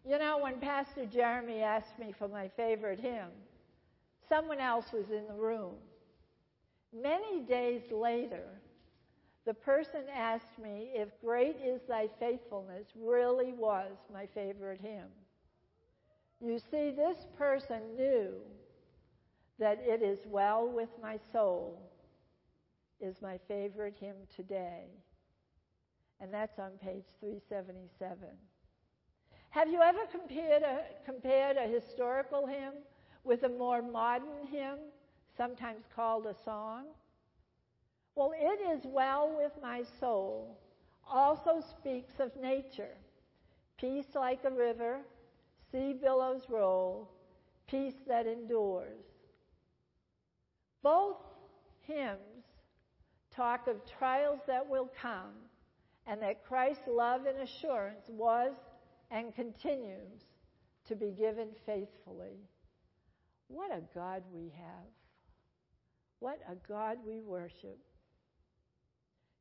You 0.03 0.17
know, 0.17 0.39
when 0.41 0.59
Pastor 0.59 1.05
Jeremy 1.05 1.61
asked 1.61 1.99
me 1.99 2.13
for 2.17 2.27
my 2.27 2.49
favorite 2.57 2.99
hymn, 2.99 3.29
someone 4.27 4.59
else 4.59 4.85
was 4.91 5.05
in 5.11 5.27
the 5.27 5.39
room. 5.39 5.75
Many 6.91 7.41
days 7.41 7.81
later, 7.91 8.43
the 9.45 9.53
person 9.53 10.01
asked 10.13 10.59
me 10.61 10.91
if 10.93 11.09
Great 11.21 11.57
is 11.63 11.81
Thy 11.87 12.07
Faithfulness 12.19 12.87
really 12.95 13.53
was 13.53 13.91
my 14.13 14.27
favorite 14.27 14.79
hymn. 14.81 15.09
You 16.39 16.59
see, 16.59 16.91
this 16.91 17.27
person 17.37 17.81
knew 17.95 18.33
that 19.59 19.79
it 19.85 20.01
is 20.01 20.19
well 20.25 20.67
with 20.67 20.89
my 21.01 21.19
soul 21.31 21.81
is 22.99 23.15
my 23.21 23.37
favorite 23.47 23.95
hymn 23.99 24.15
today. 24.35 24.85
And 26.19 26.31
that's 26.33 26.59
on 26.59 26.71
page 26.81 27.05
377. 27.19 28.17
Have 29.49 29.69
you 29.69 29.81
ever 29.81 30.05
compared 30.11 30.63
a, 30.63 30.81
compared 31.05 31.57
a 31.57 31.67
historical 31.67 32.45
hymn 32.45 32.73
with 33.23 33.43
a 33.43 33.49
more 33.49 33.81
modern 33.81 34.47
hymn, 34.49 34.77
sometimes 35.35 35.83
called 35.95 36.25
a 36.25 36.35
song? 36.45 36.85
Well, 38.15 38.33
it 38.35 38.77
is 38.77 38.81
well 38.85 39.33
with 39.37 39.53
my 39.61 39.83
soul 39.99 40.57
also 41.11 41.61
speaks 41.79 42.13
of 42.19 42.31
nature. 42.41 42.95
Peace 43.77 44.05
like 44.15 44.43
a 44.45 44.51
river, 44.51 44.99
sea 45.71 45.93
billows 45.99 46.43
roll, 46.49 47.09
peace 47.67 47.95
that 48.07 48.27
endures. 48.27 49.03
Both 50.83 51.17
hymns 51.81 52.45
talk 53.35 53.67
of 53.67 53.77
trials 53.97 54.39
that 54.47 54.67
will 54.67 54.91
come 55.01 55.33
and 56.07 56.21
that 56.21 56.45
Christ's 56.45 56.87
love 56.87 57.21
and 57.25 57.37
assurance 57.39 58.05
was 58.09 58.53
and 59.09 59.33
continues 59.35 60.21
to 60.87 60.95
be 60.95 61.11
given 61.11 61.49
faithfully. 61.65 62.39
What 63.47 63.71
a 63.71 63.81
God 63.93 64.23
we 64.33 64.51
have. 64.57 64.87
What 66.19 66.39
a 66.49 66.55
God 66.67 66.97
we 67.05 67.19
worship. 67.19 67.79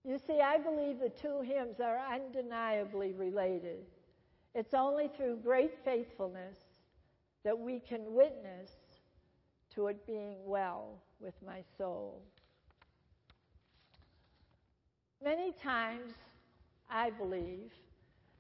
You 0.05 0.19
see, 0.19 0.41
I 0.41 0.59
believe 0.59 0.99
the 0.99 1.11
two 1.11 1.43
hymns 1.43 1.79
are 1.81 1.99
undeniably 1.99 3.13
related. 3.13 3.85
It's 4.55 4.75
only 4.75 5.09
through 5.09 5.37
great 5.37 5.73
faithfulness 5.85 6.57
that 7.45 7.59
we 7.59 7.81
can 7.81 8.15
witness 8.15 8.71
to 9.75 9.89
it 9.89 10.07
being 10.07 10.37
well 10.45 11.03
with 11.21 11.35
my 11.47 11.63
soul. 11.77 12.23
Many 15.23 15.53
times, 15.53 16.13
I 16.91 17.11
believe, 17.11 17.71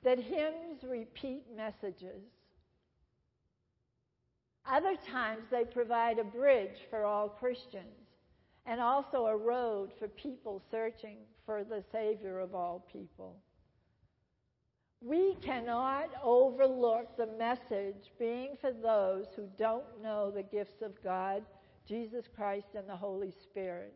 that 0.02 0.18
hymns 0.18 0.82
repeat 0.82 1.44
messages. 1.54 2.22
Other 4.66 4.96
times, 4.96 5.42
they 5.50 5.64
provide 5.64 6.18
a 6.18 6.24
bridge 6.24 6.78
for 6.88 7.04
all 7.04 7.28
Christians 7.28 7.84
and 8.66 8.80
also 8.80 9.26
a 9.26 9.36
road 9.36 9.90
for 9.98 10.08
people 10.08 10.62
searching 10.70 11.18
for 11.44 11.64
the 11.64 11.82
Savior 11.92 12.40
of 12.40 12.54
all 12.54 12.86
people. 12.92 13.36
We 15.02 15.36
cannot 15.42 16.10
overlook 16.22 17.16
the 17.16 17.28
message 17.38 18.12
being 18.18 18.56
for 18.60 18.70
those 18.72 19.26
who 19.34 19.48
don't 19.58 20.02
know 20.02 20.30
the 20.30 20.42
gifts 20.42 20.82
of 20.82 21.02
God, 21.02 21.42
Jesus 21.88 22.26
Christ, 22.36 22.66
and 22.74 22.86
the 22.86 22.96
Holy 22.96 23.32
Spirit. 23.44 23.94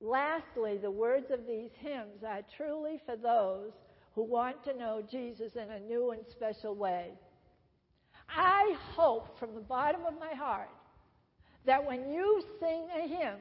Lastly, 0.00 0.78
the 0.78 0.90
words 0.90 1.30
of 1.30 1.46
these 1.46 1.72
hymns 1.78 2.22
are 2.26 2.40
truly 2.56 3.00
for 3.04 3.16
those 3.16 3.72
who 4.14 4.22
want 4.22 4.64
to 4.64 4.76
know 4.76 5.02
Jesus 5.10 5.56
in 5.56 5.70
a 5.70 5.80
new 5.80 6.12
and 6.12 6.22
special 6.30 6.74
way. 6.74 7.10
I 8.28 8.74
hope 8.94 9.38
from 9.38 9.54
the 9.54 9.60
bottom 9.60 10.02
of 10.06 10.18
my 10.18 10.34
heart 10.34 10.70
that 11.66 11.86
when 11.86 12.10
you 12.10 12.42
sing 12.60 12.86
a 12.96 13.06
hymn, 13.06 13.38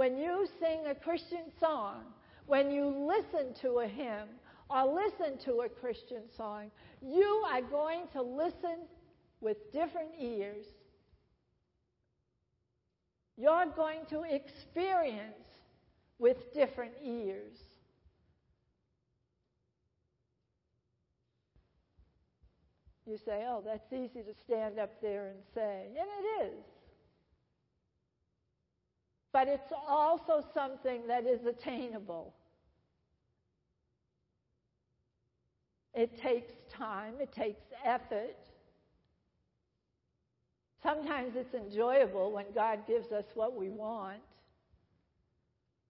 when 0.00 0.16
you 0.16 0.46
sing 0.58 0.86
a 0.86 0.94
Christian 0.94 1.52
song, 1.60 2.04
when 2.46 2.70
you 2.70 2.86
listen 2.86 3.52
to 3.60 3.80
a 3.80 3.86
hymn 3.86 4.28
or 4.70 4.86
listen 4.86 5.36
to 5.44 5.60
a 5.60 5.68
Christian 5.68 6.22
song, 6.38 6.70
you 7.02 7.44
are 7.52 7.60
going 7.60 8.04
to 8.14 8.22
listen 8.22 8.88
with 9.42 9.58
different 9.74 10.08
ears. 10.18 10.64
You're 13.36 13.66
going 13.76 14.06
to 14.08 14.22
experience 14.22 15.44
with 16.18 16.38
different 16.54 16.94
ears. 17.04 17.58
You 23.04 23.18
say, 23.22 23.44
oh, 23.46 23.62
that's 23.66 23.92
easy 23.92 24.22
to 24.22 24.32
stand 24.46 24.78
up 24.78 25.02
there 25.02 25.26
and 25.26 25.40
say. 25.54 25.88
And 25.88 26.08
it 26.08 26.46
is. 26.46 26.64
But 29.32 29.48
it's 29.48 29.72
also 29.88 30.44
something 30.54 31.06
that 31.06 31.24
is 31.24 31.46
attainable. 31.46 32.34
It 35.94 36.20
takes 36.20 36.52
time, 36.72 37.14
it 37.20 37.32
takes 37.32 37.62
effort. 37.84 38.36
Sometimes 40.82 41.34
it's 41.36 41.54
enjoyable 41.54 42.32
when 42.32 42.46
God 42.54 42.86
gives 42.86 43.12
us 43.12 43.24
what 43.34 43.56
we 43.56 43.68
want. 43.68 44.20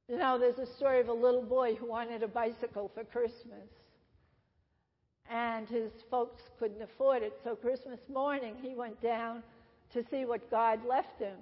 You 0.09 0.19
know, 0.19 0.39
there's 0.39 0.59
a 0.59 0.67
story 0.75 1.01
of 1.01 1.09
a 1.09 1.13
little 1.13 1.43
boy 1.43 1.77
who 1.77 1.87
wanted 1.87 2.23
a 2.23 2.29
bicycle 2.29 2.91
for 2.93 3.05
Christmas. 3.05 3.69
And 5.31 5.69
his 5.69 5.93
folks 6.11 6.43
couldn't 6.59 6.83
afford 6.83 7.23
it, 7.23 7.39
so 7.45 7.55
Christmas 7.55 8.01
morning 8.13 8.57
he 8.61 8.75
went 8.75 9.01
down 9.01 9.45
to 9.93 10.05
see 10.11 10.25
what 10.25 10.51
God 10.51 10.85
left 10.85 11.21
him. 11.21 11.37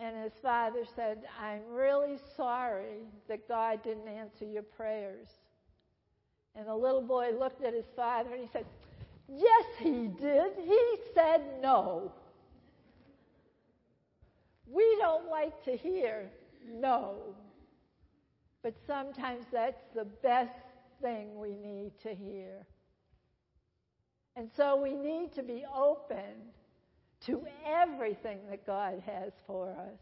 And 0.00 0.16
his 0.16 0.32
father 0.42 0.84
said, 0.96 1.18
I'm 1.38 1.60
really 1.70 2.16
sorry 2.34 3.04
that 3.28 3.46
God 3.46 3.82
didn't 3.82 4.08
answer 4.08 4.46
your 4.46 4.62
prayers. 4.62 5.28
And 6.56 6.66
the 6.66 6.74
little 6.74 7.02
boy 7.02 7.32
looked 7.38 7.62
at 7.62 7.74
his 7.74 7.84
father 7.94 8.32
and 8.32 8.40
he 8.40 8.48
said, 8.50 8.64
Yes, 9.28 9.64
he 9.78 10.08
did. 10.08 10.52
He 10.64 10.96
said 11.14 11.42
no. 11.60 12.12
We 14.66 14.96
don't 14.98 15.28
like 15.28 15.62
to 15.64 15.76
hear 15.76 16.30
no. 16.66 17.16
But 18.62 18.74
sometimes 18.86 19.44
that's 19.52 19.82
the 19.94 20.04
best 20.04 20.58
thing 21.02 21.38
we 21.38 21.54
need 21.54 21.92
to 22.02 22.14
hear. 22.14 22.66
And 24.34 24.50
so 24.56 24.76
we 24.76 24.94
need 24.94 25.32
to 25.34 25.42
be 25.42 25.64
open 25.74 26.52
to 27.26 27.46
everything 27.66 28.38
that 28.48 28.66
God 28.66 29.02
has 29.06 29.32
for 29.46 29.70
us. 29.70 29.98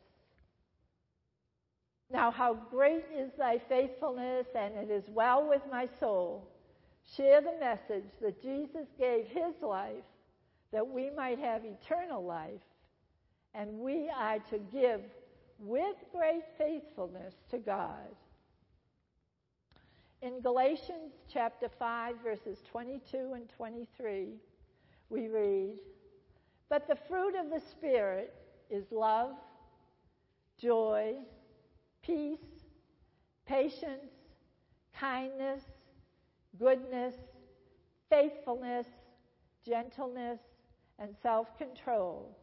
Now, 2.11 2.31
how 2.31 2.55
great 2.71 3.05
is 3.15 3.31
thy 3.37 3.61
faithfulness, 3.69 4.47
and 4.57 4.75
it 4.77 4.91
is 4.91 5.05
well 5.09 5.47
with 5.47 5.63
my 5.71 5.89
soul. 6.01 6.49
Share 7.17 7.41
the 7.41 7.59
message 7.61 8.11
that 8.23 8.41
Jesus 8.43 8.87
gave 8.99 9.27
his 9.27 9.55
life 9.63 10.05
that 10.73 10.87
we 10.87 11.11
might 11.11 11.39
have 11.39 11.63
eternal 11.65 12.25
life, 12.25 12.61
and 13.55 13.79
we 13.79 14.11
are 14.15 14.39
to 14.51 14.59
give 14.73 15.01
with 15.59 15.97
great 16.13 16.45
faithfulness 16.57 17.35
to 17.51 17.59
God. 17.59 18.15
In 20.21 20.41
Galatians 20.41 21.13
chapter 21.33 21.69
5, 21.79 22.17
verses 22.23 22.59
22 22.71 23.33
and 23.35 23.49
23, 23.57 24.35
we 25.11 25.29
read, 25.29 25.79
But 26.69 26.87
the 26.87 26.97
fruit 27.09 27.35
of 27.35 27.51
the 27.51 27.61
Spirit 27.71 28.35
is 28.71 28.85
love, 28.91 29.33
joy, 30.59 31.15
peace, 32.03 32.39
patience, 33.47 34.13
kindness, 34.99 35.63
goodness, 36.59 37.15
faithfulness, 38.11 38.87
gentleness, 39.65 40.41
and 40.99 41.15
self 41.23 41.57
control. 41.57 42.37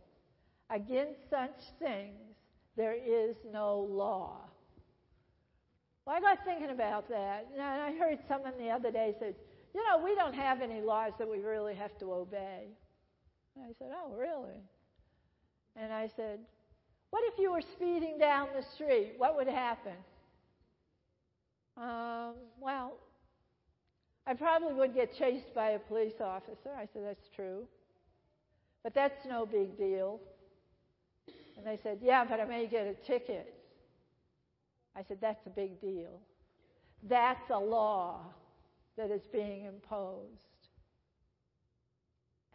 Against 0.69 1.29
such 1.29 1.59
things 1.79 2.35
there 2.75 2.95
is 2.95 3.35
no 3.51 3.79
law. 3.79 4.41
Well, 6.05 6.15
I 6.15 6.19
got 6.19 6.45
thinking 6.45 6.69
about 6.69 7.09
that, 7.09 7.47
and 7.51 7.61
I 7.61 7.93
heard 7.93 8.19
someone 8.27 8.53
the 8.59 8.69
other 8.69 8.91
day 8.91 9.15
said, 9.19 9.35
You 9.73 9.83
know, 9.88 10.03
we 10.03 10.15
don't 10.15 10.35
have 10.35 10.61
any 10.61 10.81
laws 10.81 11.13
that 11.17 11.29
we 11.29 11.39
really 11.39 11.75
have 11.75 11.97
to 11.99 12.13
obey. 12.13 12.67
And 13.56 13.65
I 13.65 13.74
said, 13.80 13.88
Oh, 13.94 14.13
really? 14.18 14.62
And 15.76 15.94
I 15.94 16.10
said, 16.15 16.39
What 17.10 17.24
if 17.34 17.39
you 17.39 17.52
were 17.52 17.62
speeding 17.62 18.18
down 18.18 18.50
the 18.56 18.63
street? 18.76 19.13
What 19.18 19.36
would 19.36 19.48
happen? 19.48 19.94
Um, 21.78 22.36
well, 22.60 22.94
I 24.28 24.34
probably 24.34 24.74
would 24.74 24.94
get 24.94 25.13
chased 25.18 25.54
by 25.54 25.72
a 25.72 25.80
police 25.80 26.20
officer. 26.22 26.70
I 26.76 26.88
said, 26.94 27.04
That's 27.06 27.30
true. 27.36 27.68
But 28.84 28.94
that's 28.94 29.26
no 29.28 29.46
big 29.46 29.78
deal. 29.78 30.20
And 31.58 31.65
they 31.65 31.80
said, 31.82 32.00
Yeah, 32.02 32.26
but 32.26 32.39
I 32.39 32.46
may 32.46 32.68
get 32.68 32.88
a 32.88 32.94
ticket. 33.08 33.54
I 34.96 35.04
said, 35.08 35.18
That's 35.22 35.46
a 35.46 35.50
big 35.50 35.80
deal. 35.82 36.20
That's 37.08 37.50
a 37.50 37.60
law 37.60 38.22
that 38.98 39.12
is 39.12 39.22
being 39.32 39.65
imposed. 39.65 40.55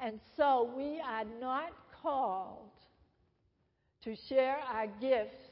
And 0.03 0.19
so 0.37 0.71
we 0.77 1.01
are 1.01 1.25
not 1.41 1.73
called 2.03 2.71
to 4.03 4.17
share 4.17 4.57
our 4.73 4.87
gifts 5.01 5.51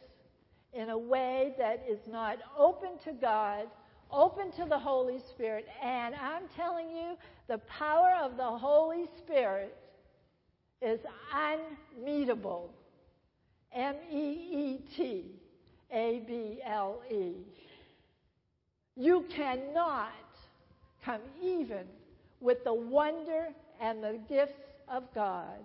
in 0.73 0.91
a 0.91 0.99
way 0.99 1.55
that 1.59 1.85
is 1.89 1.99
not 2.11 2.39
open 2.57 2.91
to 3.05 3.13
God, 3.13 3.67
open 4.11 4.51
to 4.53 4.65
the 4.65 4.79
Holy 4.79 5.19
Spirit. 5.19 5.67
And 5.83 6.15
I'm 6.15 6.45
telling 6.57 6.89
you, 6.89 7.17
the 7.47 7.59
power 7.59 8.15
of 8.23 8.37
the 8.37 8.45
Holy 8.45 9.07
Spirit 9.19 9.77
is 10.81 11.01
unmeetable. 11.35 12.71
M 13.73 13.97
E 14.11 14.33
E 14.51 14.79
T 14.97 15.25
A 15.93 16.23
B 16.27 16.61
L 16.65 17.03
E. 17.11 17.35
You 18.97 19.27
cannot 19.29 20.13
come 21.05 21.21
even 21.43 21.85
with 22.41 22.65
the 22.65 22.73
wonder 22.73 23.49
and 23.81 24.03
the 24.03 24.19
gifts 24.29 24.61
of 24.89 25.05
God. 25.15 25.65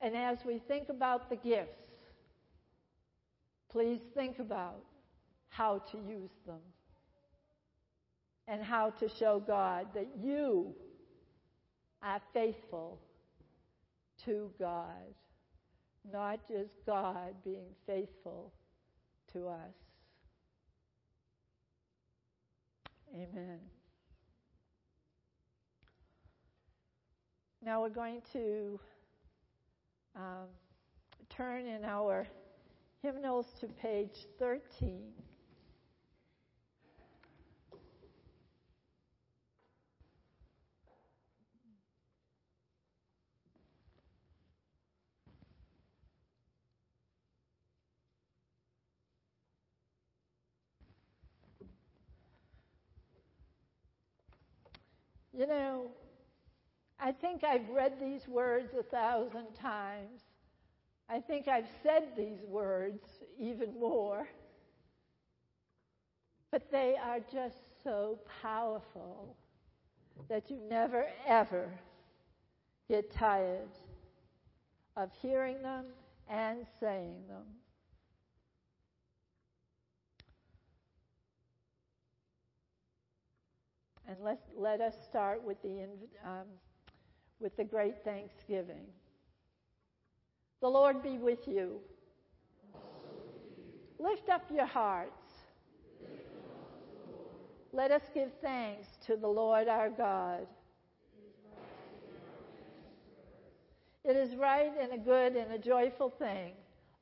And 0.00 0.16
as 0.16 0.38
we 0.44 0.60
think 0.68 0.88
about 0.88 1.30
the 1.30 1.36
gifts, 1.36 1.82
please 3.70 4.00
think 4.14 4.38
about 4.38 4.84
how 5.48 5.82
to 5.90 5.98
use 5.98 6.30
them 6.46 6.60
and 8.46 8.62
how 8.62 8.90
to 8.90 9.08
show 9.18 9.42
God 9.44 9.88
that 9.94 10.08
you 10.22 10.74
are 12.02 12.20
faithful 12.32 13.00
to 14.24 14.50
God, 14.58 15.14
not 16.12 16.40
just 16.48 16.70
God 16.86 17.34
being 17.44 17.70
faithful 17.86 18.52
to 19.32 19.48
us. 19.48 19.85
Amen. 23.14 23.58
Now 27.62 27.82
we're 27.82 27.88
going 27.88 28.22
to 28.32 28.78
um, 30.14 30.48
turn 31.28 31.66
in 31.66 31.84
our 31.84 32.26
hymnals 33.02 33.46
to 33.60 33.66
page 33.66 34.26
13. 34.38 35.02
You 55.36 55.46
know, 55.46 55.90
I 56.98 57.12
think 57.12 57.44
I've 57.44 57.68
read 57.68 58.00
these 58.00 58.26
words 58.26 58.72
a 58.78 58.82
thousand 58.82 59.52
times. 59.54 60.22
I 61.10 61.20
think 61.20 61.46
I've 61.46 61.68
said 61.82 62.04
these 62.16 62.42
words 62.48 63.04
even 63.38 63.78
more. 63.78 64.26
But 66.50 66.70
they 66.70 66.96
are 66.96 67.20
just 67.30 67.58
so 67.84 68.18
powerful 68.40 69.36
that 70.30 70.50
you 70.50 70.58
never, 70.70 71.04
ever 71.26 71.68
get 72.88 73.12
tired 73.12 73.68
of 74.96 75.10
hearing 75.20 75.60
them 75.60 75.84
and 76.30 76.60
saying 76.80 77.24
them. 77.28 77.44
And 84.08 84.16
let, 84.22 84.40
let 84.56 84.80
us 84.80 84.94
start 85.08 85.42
with 85.42 85.60
the, 85.62 85.84
um, 86.24 86.46
with 87.40 87.56
the 87.56 87.64
great 87.64 88.04
thanksgiving. 88.04 88.86
The 90.60 90.68
Lord 90.68 91.02
be 91.02 91.18
with 91.18 91.48
you. 91.48 91.80
Lift 93.98 94.28
up 94.28 94.42
your 94.52 94.66
hearts. 94.66 95.12
Let 97.72 97.90
us 97.90 98.02
give 98.14 98.30
thanks 98.40 98.86
to 99.06 99.16
the 99.16 99.26
Lord 99.26 99.68
our 99.68 99.90
God. 99.90 100.46
It 104.04 104.16
is 104.16 104.36
right 104.36 104.72
and 104.80 104.92
a 104.92 104.98
good 104.98 105.34
and 105.34 105.52
a 105.52 105.58
joyful 105.58 106.10
thing, 106.10 106.52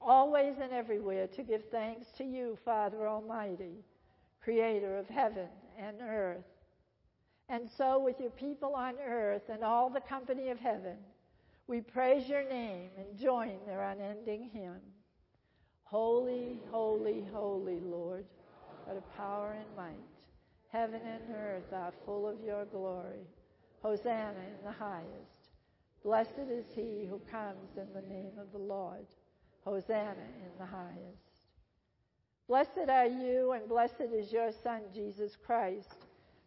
always 0.00 0.54
and 0.60 0.72
everywhere, 0.72 1.26
to 1.28 1.42
give 1.42 1.62
thanks 1.70 2.08
to 2.16 2.24
you, 2.24 2.56
Father 2.64 3.06
Almighty, 3.06 3.84
creator 4.42 4.96
of 4.96 5.06
heaven 5.06 5.48
and 5.78 5.98
earth 6.00 6.53
and 7.48 7.68
so, 7.76 7.98
with 7.98 8.20
your 8.20 8.30
people 8.30 8.74
on 8.74 8.94
earth 9.06 9.50
and 9.50 9.62
all 9.62 9.90
the 9.90 10.00
company 10.00 10.48
of 10.48 10.58
heaven, 10.58 10.96
we 11.66 11.80
praise 11.80 12.26
your 12.26 12.48
name 12.48 12.90
and 12.96 13.18
join 13.18 13.58
their 13.66 13.82
unending 13.82 14.50
hymn. 14.52 14.80
Holy, 15.84 16.58
holy, 16.70 17.24
holy 17.32 17.80
Lord, 17.80 18.24
God 18.86 18.96
of 18.96 19.16
power 19.16 19.56
and 19.58 19.76
might, 19.76 20.08
heaven 20.68 21.00
and 21.04 21.22
earth 21.36 21.72
are 21.72 21.92
full 22.06 22.26
of 22.26 22.42
your 22.42 22.64
glory. 22.64 23.26
Hosanna 23.82 24.40
in 24.40 24.64
the 24.64 24.72
highest. 24.72 25.50
Blessed 26.02 26.48
is 26.50 26.64
he 26.74 27.06
who 27.08 27.20
comes 27.30 27.76
in 27.76 27.88
the 27.94 28.08
name 28.08 28.38
of 28.40 28.50
the 28.52 28.58
Lord. 28.58 29.06
Hosanna 29.64 30.26
in 30.42 30.58
the 30.58 30.66
highest. 30.66 31.42
Blessed 32.48 32.88
are 32.88 33.06
you, 33.06 33.52
and 33.52 33.68
blessed 33.68 34.12
is 34.12 34.32
your 34.32 34.50
Son, 34.62 34.80
Jesus 34.94 35.36
Christ 35.46 36.03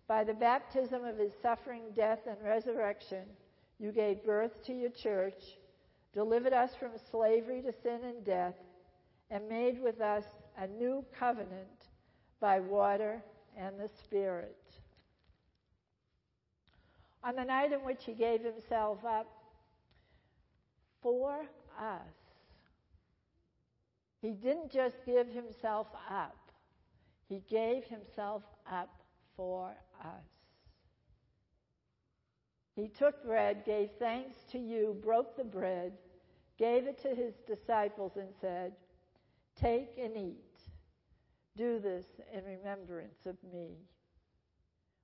by 0.08 0.24
the 0.24 0.34
baptism 0.34 1.04
of 1.04 1.18
his 1.18 1.34
suffering, 1.42 1.84
death, 1.94 2.20
and 2.28 2.38
resurrection, 2.44 3.24
you 3.78 3.92
gave 3.92 4.24
birth 4.24 4.64
to 4.66 4.74
your 4.74 4.90
church, 4.90 5.58
delivered 6.14 6.54
us 6.54 6.72
from 6.80 6.92
slavery 7.12 7.62
to 7.62 7.74
sin 7.84 8.00
and 8.04 8.26
death, 8.26 8.56
and 9.30 9.48
made 9.50 9.82
with 9.82 10.00
us 10.00 10.24
a 10.58 10.68
new 10.68 11.04
covenant 11.20 11.90
by 12.40 12.60
water 12.60 13.22
and 13.58 13.78
the 13.78 13.90
Spirit. 14.04 14.56
On 17.24 17.36
the 17.36 17.44
night 17.44 17.74
in 17.74 17.80
which 17.80 18.06
he 18.06 18.14
gave 18.14 18.42
himself 18.42 19.00
up 19.06 19.28
for 21.02 21.46
us, 21.78 22.14
he 24.22 24.32
didn't 24.32 24.72
just 24.72 24.96
give 25.06 25.28
himself 25.28 25.88
up, 26.10 26.38
he 27.28 27.42
gave 27.50 27.84
himself 27.84 28.44
up 28.72 28.97
for 29.38 29.78
us. 30.04 30.26
He 32.76 32.90
took 32.90 33.24
bread, 33.24 33.64
gave 33.66 33.90
thanks 33.98 34.36
to 34.52 34.60
you, 34.60 34.98
broke 35.02 35.38
the 35.38 35.44
bread, 35.44 35.94
gave 36.60 36.86
it 36.86 37.00
to 37.04 37.10
his 37.10 37.36
disciples, 37.48 38.18
and 38.18 38.30
said, 38.42 38.74
Take 39.60 39.98
and 39.98 40.18
eat. 40.18 40.44
Do 41.56 41.80
this 41.80 42.06
in 42.32 42.44
remembrance 42.44 43.26
of 43.26 43.36
me. 43.52 43.78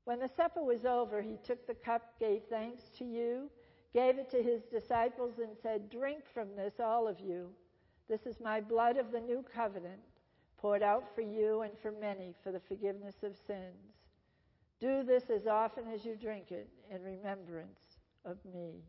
When 0.05 0.19
the 0.19 0.27
supper 0.27 0.63
was 0.63 0.85
over, 0.85 1.21
he 1.21 1.37
took 1.43 1.65
the 1.65 1.73
cup, 1.73 2.19
gave 2.19 2.43
thanks 2.49 2.83
to 2.97 3.05
you, 3.05 3.49
gave 3.93 4.19
it 4.19 4.29
to 4.31 4.43
his 4.43 4.63
disciples, 4.65 5.39
and 5.39 5.57
said, 5.61 5.89
Drink 5.89 6.19
from 6.31 6.55
this, 6.55 6.73
all 6.79 7.07
of 7.07 7.19
you. 7.19 7.49
This 8.09 8.25
is 8.25 8.39
my 8.39 8.61
blood 8.61 8.97
of 8.97 9.11
the 9.11 9.19
new 9.19 9.43
covenant, 9.51 10.01
poured 10.57 10.83
out 10.83 11.05
for 11.15 11.21
you 11.21 11.61
and 11.61 11.71
for 11.81 11.91
many 11.91 12.35
for 12.43 12.51
the 12.51 12.59
forgiveness 12.59 13.23
of 13.23 13.35
sins. 13.47 13.92
Do 14.83 15.01
this 15.01 15.29
as 15.29 15.47
often 15.47 15.85
as 15.93 16.03
you 16.03 16.17
drink 16.21 16.51
it 16.51 16.67
in 16.91 17.01
remembrance 17.01 17.79
of 18.25 18.35
me. 18.53 18.81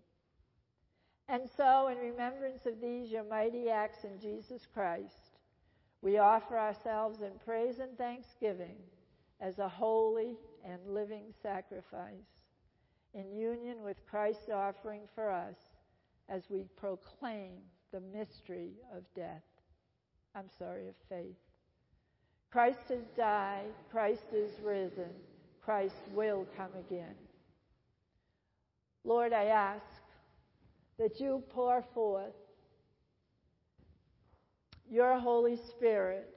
And 1.28 1.48
so, 1.56 1.86
in 1.86 1.98
remembrance 1.98 2.66
of 2.66 2.80
these, 2.80 3.12
your 3.12 3.22
mighty 3.22 3.70
acts 3.70 4.02
in 4.02 4.18
Jesus 4.18 4.66
Christ, 4.74 5.38
we 6.02 6.18
offer 6.18 6.58
ourselves 6.58 7.20
in 7.20 7.30
praise 7.44 7.78
and 7.78 7.96
thanksgiving 7.96 8.74
as 9.40 9.60
a 9.60 9.68
holy 9.68 10.34
and 10.64 10.80
living 10.84 11.26
sacrifice, 11.40 12.42
in 13.14 13.32
union 13.32 13.84
with 13.84 14.04
Christ's 14.04 14.50
offering 14.52 15.02
for 15.14 15.30
us 15.30 15.58
as 16.28 16.50
we 16.50 16.64
proclaim 16.76 17.52
the 17.92 18.00
mystery 18.00 18.72
of 18.92 19.04
death. 19.14 19.44
I'm 20.34 20.50
sorry, 20.58 20.88
of 20.88 20.96
faith. 21.08 21.36
Christ 22.50 22.88
has 22.88 23.06
died, 23.16 23.70
Christ 23.92 24.32
is 24.34 24.50
risen, 24.60 25.14
Christ 25.64 25.94
will 26.12 26.46
come 26.56 26.70
again. 26.78 27.14
Lord, 29.04 29.32
I 29.32 29.44
ask 29.44 29.84
that 30.98 31.20
you 31.20 31.42
pour 31.50 31.82
forth 31.94 32.34
your 34.90 35.18
Holy 35.18 35.56
Spirit 35.56 36.28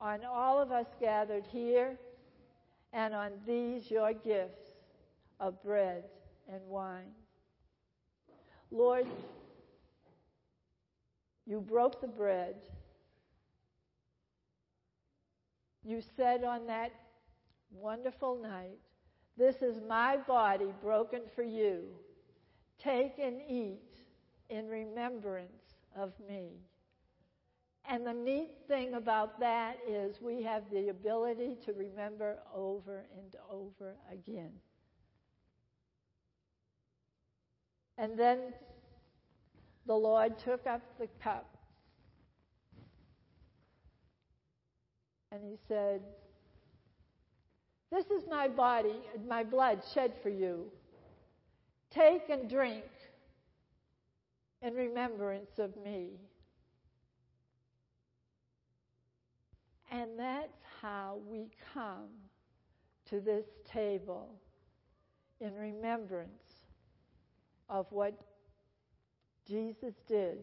on 0.00 0.20
all 0.24 0.60
of 0.60 0.70
us 0.70 0.86
gathered 1.00 1.46
here 1.46 1.98
and 2.92 3.14
on 3.14 3.32
these 3.46 3.90
your 3.90 4.12
gifts 4.12 4.62
of 5.40 5.62
bread 5.62 6.04
and 6.52 6.60
wine. 6.66 7.12
Lord, 8.70 9.06
you 11.46 11.60
broke 11.60 12.00
the 12.00 12.08
bread. 12.08 12.56
You 15.84 16.02
said 16.16 16.44
on 16.44 16.66
that 16.66 16.92
wonderful 17.74 18.40
night, 18.40 18.78
This 19.36 19.62
is 19.62 19.80
my 19.88 20.16
body 20.16 20.72
broken 20.80 21.22
for 21.34 21.42
you. 21.42 21.82
Take 22.78 23.18
and 23.18 23.40
eat 23.48 23.98
in 24.48 24.68
remembrance 24.68 25.74
of 25.96 26.12
me. 26.28 26.50
And 27.86 28.06
the 28.06 28.12
neat 28.12 28.52
thing 28.68 28.94
about 28.94 29.40
that 29.40 29.76
is 29.88 30.20
we 30.20 30.42
have 30.42 30.62
the 30.72 30.88
ability 30.88 31.58
to 31.66 31.72
remember 31.72 32.38
over 32.54 33.04
and 33.18 33.34
over 33.50 33.96
again. 34.10 34.52
And 37.98 38.18
then 38.18 38.38
the 39.86 39.94
Lord 39.94 40.38
took 40.38 40.66
up 40.66 40.80
the 40.98 41.08
cup 41.22 41.56
and 45.30 45.42
he 45.44 45.56
said, 45.68 46.00
This 47.90 48.06
is 48.06 48.24
my 48.28 48.48
body, 48.48 49.00
my 49.28 49.44
blood 49.44 49.82
shed 49.94 50.12
for 50.22 50.28
you. 50.28 50.66
Take 51.90 52.28
and 52.28 52.50
drink 52.50 52.84
in 54.62 54.74
remembrance 54.74 55.58
of 55.58 55.76
me. 55.76 56.10
And 59.90 60.18
that's 60.18 60.58
how 60.82 61.18
we 61.30 61.50
come 61.72 62.08
to 63.10 63.20
this 63.20 63.46
table 63.70 64.34
in 65.40 65.54
remembrance 65.54 66.30
of 67.68 67.86
what 67.90 68.14
Jesus 69.46 69.94
did 70.08 70.38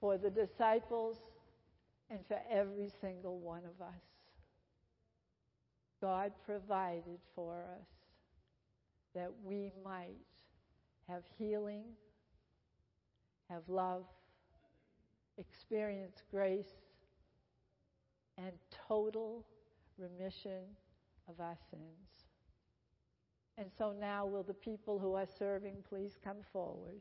for 0.00 0.16
the 0.16 0.30
disciples 0.30 1.16
and 2.10 2.20
for 2.28 2.38
every 2.50 2.90
single 3.00 3.38
one 3.38 3.62
of 3.64 3.84
us. 3.84 4.19
God 6.00 6.32
provided 6.44 7.18
for 7.34 7.64
us 7.78 7.86
that 9.14 9.30
we 9.44 9.70
might 9.84 10.16
have 11.08 11.22
healing, 11.38 11.84
have 13.48 13.62
love, 13.68 14.04
experience 15.36 16.22
grace, 16.30 16.72
and 18.38 18.52
total 18.88 19.44
remission 19.98 20.62
of 21.28 21.40
our 21.40 21.56
sins. 21.70 22.26
And 23.58 23.70
so 23.76 23.92
now, 23.92 24.24
will 24.24 24.42
the 24.42 24.54
people 24.54 24.98
who 24.98 25.14
are 25.14 25.26
serving 25.38 25.84
please 25.88 26.16
come 26.24 26.38
forward? 26.52 27.00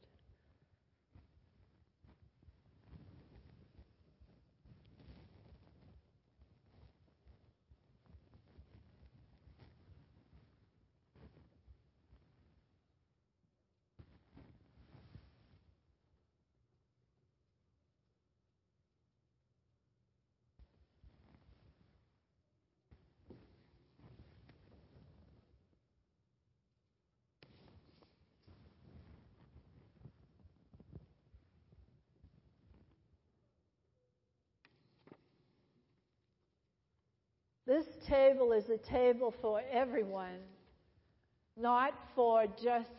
This 37.80 38.10
table 38.10 38.52
is 38.52 38.66
a 38.70 38.78
table 38.78 39.34
for 39.42 39.62
everyone, 39.72 40.42
not 41.56 41.94
for 42.14 42.46
just 42.62 42.90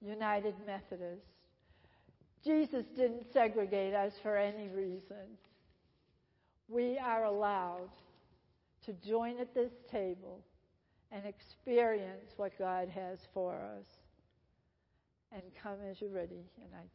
United 0.00 0.54
Methodists. 0.64 1.26
Jesus 2.44 2.84
didn't 2.94 3.24
segregate 3.32 3.92
us 3.92 4.12
for 4.22 4.36
any 4.36 4.68
reason. 4.68 5.26
We 6.68 6.98
are 6.98 7.24
allowed 7.24 7.90
to 8.86 8.92
join 8.92 9.40
at 9.40 9.54
this 9.56 9.72
table 9.90 10.38
and 11.10 11.26
experience 11.26 12.30
what 12.36 12.56
God 12.60 12.88
has 12.90 13.18
for 13.34 13.56
us. 13.56 13.86
And 15.32 15.42
come 15.60 15.78
as 15.90 16.00
you're 16.00 16.10
ready. 16.10 16.44
And 16.62 16.70
I 16.76 16.86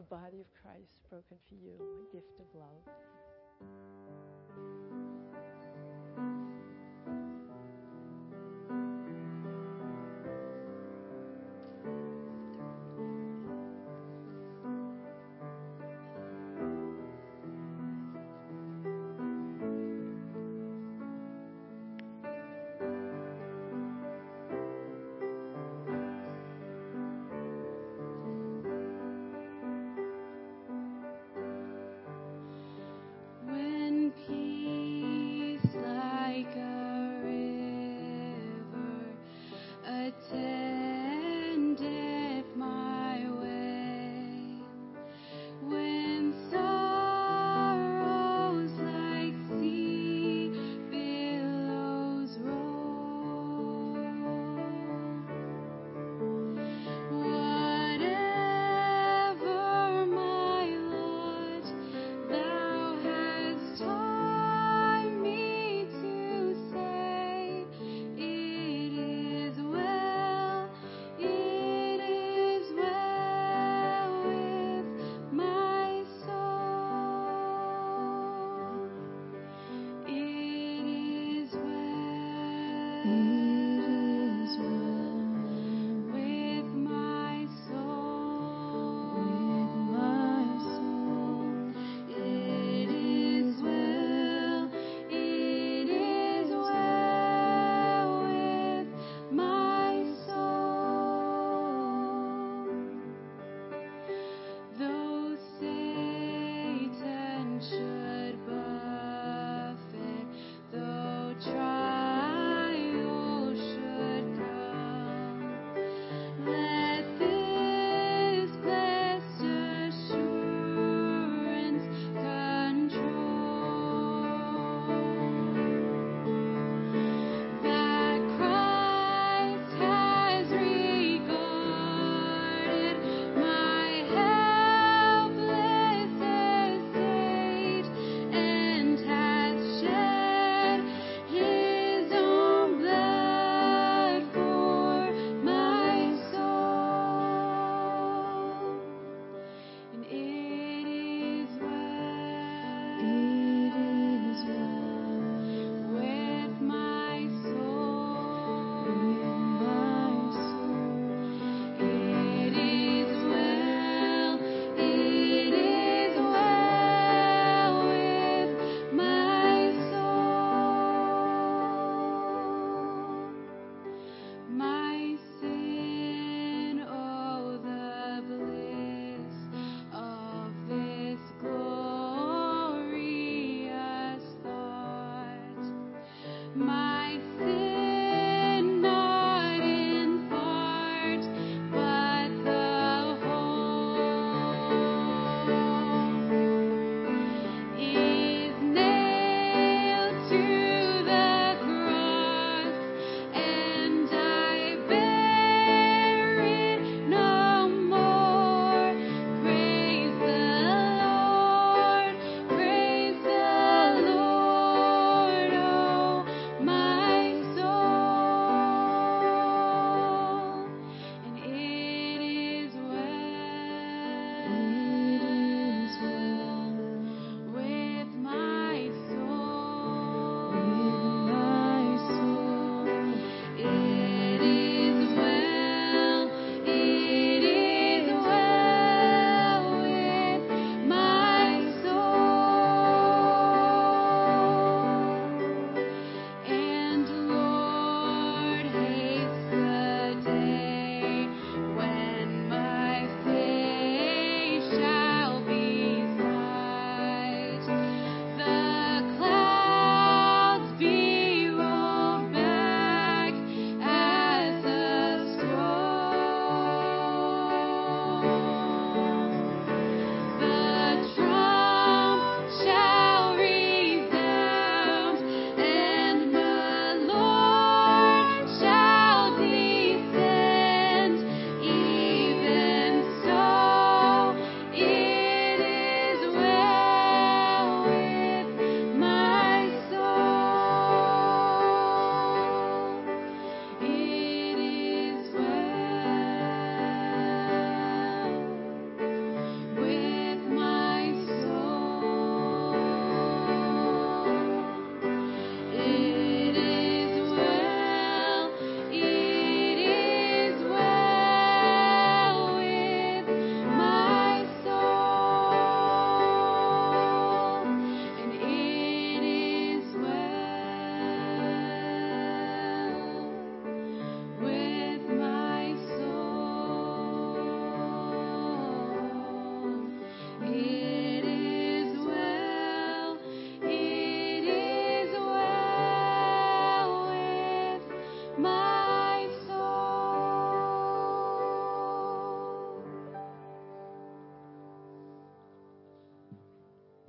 the 0.00 0.16
body 0.16 0.40
of 0.40 0.46
Christ 0.62 1.02
broken 1.10 1.36
for 1.46 1.56
you, 1.56 1.76
a 1.76 2.16
gift 2.16 2.40
of 2.40 2.46
love. 2.56 3.99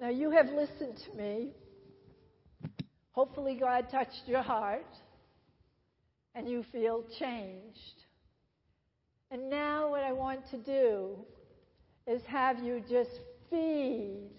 You 0.10 0.32
have 0.32 0.48
listened 0.48 0.98
to 1.06 1.18
me. 1.18 1.54
Hopefully, 3.12 3.58
God 3.60 3.88
touched 3.92 4.24
your 4.26 4.42
heart 4.42 4.86
and 6.34 6.50
you 6.50 6.64
feel 6.72 7.04
changed. 7.20 8.06
And 9.30 9.50
now, 9.50 9.90
what 9.90 10.04
I 10.04 10.12
want 10.12 10.50
to 10.52 10.58
do 10.58 11.18
is 12.08 12.22
have 12.28 12.60
you 12.60 12.84
just 12.90 13.12
feed 13.50 14.32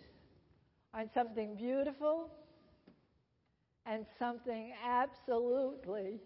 on 0.95 1.09
something 1.15 1.55
beautiful 1.55 2.31
and 3.87 4.05
something 4.19 4.73
absolutely 4.85 6.21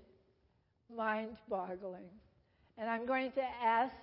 mind 0.95 1.37
boggling. 1.49 2.09
And 2.79 2.89
I'm 2.89 3.07
going 3.07 3.33
to 3.33 3.43
ask 3.43 3.95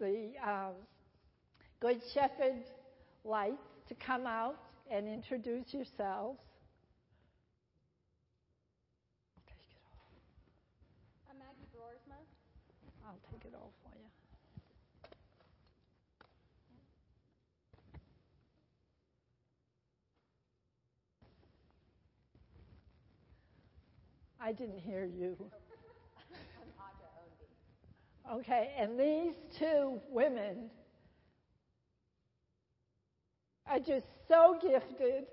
the 0.00 0.32
um, 0.46 0.72
Good 1.80 2.00
Shepherd 2.14 2.64
lights 3.24 3.56
to 3.88 3.94
come 3.94 4.26
out 4.26 4.58
and 4.92 5.08
introduce 5.08 5.72
yourselves. 5.72 6.38
I'll 9.34 9.42
take 9.46 9.72
it 9.72 9.80
off. 9.88 10.12
I'm 11.30 11.38
Maggie 11.38 11.66
Broersma. 11.74 12.20
I'll 13.06 13.18
take 13.32 13.46
it 13.46 13.54
all 13.54 13.72
for 13.82 13.88
you. 13.96 14.04
I 24.38 24.52
didn't 24.52 24.80
hear 24.80 25.06
you. 25.06 25.38
I'm 26.60 26.72
Aja 26.78 27.08
Ownby. 28.28 28.40
Okay, 28.40 28.74
and 28.78 29.00
these 29.00 29.32
two 29.58 30.00
women 30.10 30.70
are 33.66 33.78
just 33.78 34.04
so 34.32 34.56
gifted. 34.62 35.26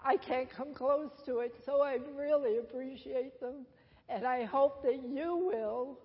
I 0.00 0.16
can't 0.16 0.48
come 0.50 0.74
close 0.74 1.10
to 1.26 1.38
it, 1.38 1.54
so 1.64 1.82
I 1.82 1.98
really 2.16 2.58
appreciate 2.58 3.38
them. 3.40 3.64
And 4.08 4.26
I 4.26 4.44
hope 4.44 4.82
that 4.82 5.00
you 5.08 5.48
will 5.52 6.00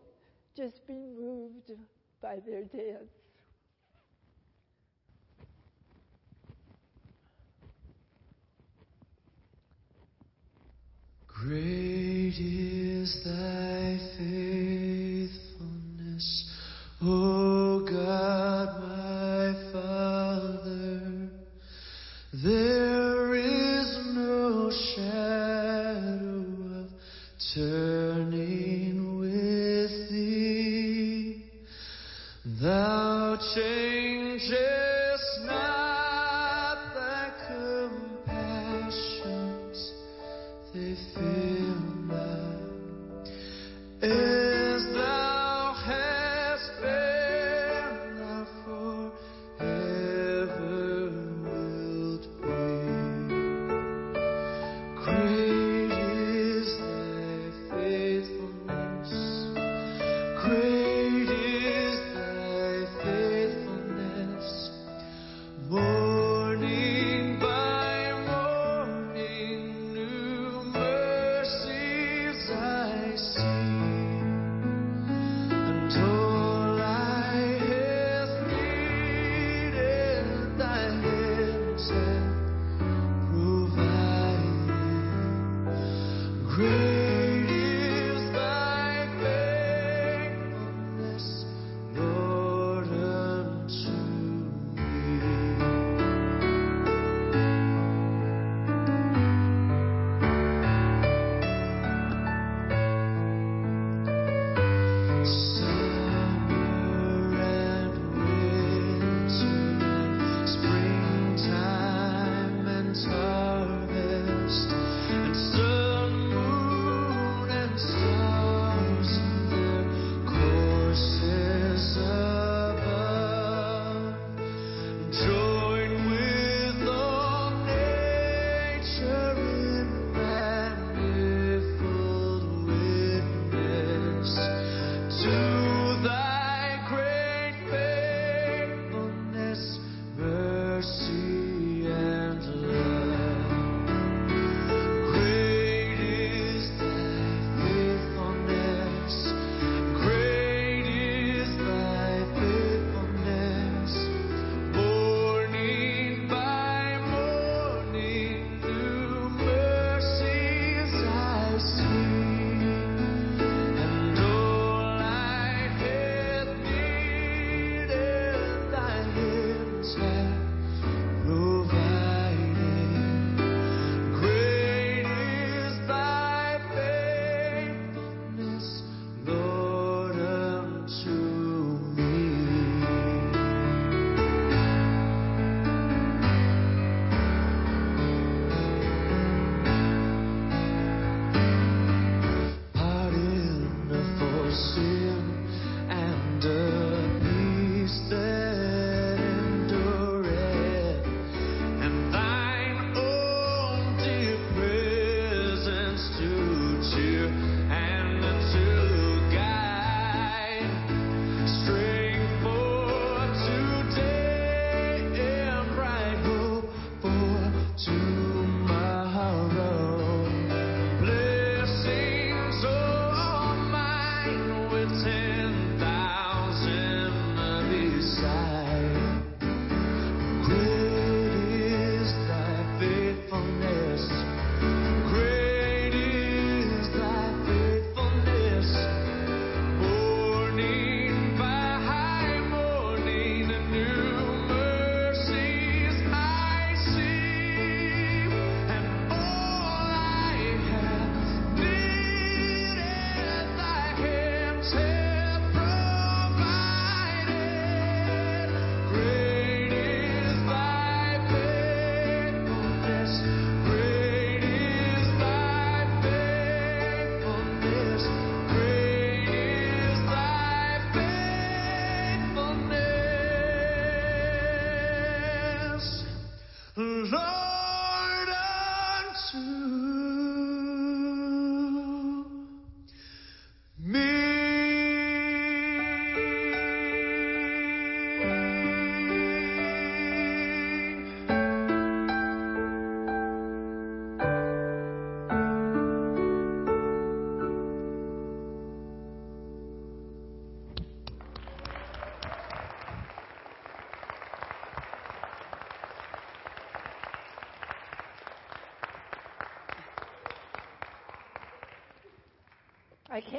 just 0.55 0.85
be 0.87 0.93
moved 0.93 1.71
by 2.21 2.37
their 2.45 2.63
dance. 2.63 3.09
Great 11.27 12.35
is 12.39 13.19
thy 13.25 13.97
faithfulness, 14.17 16.45
O 17.01 17.79
God 17.89 18.30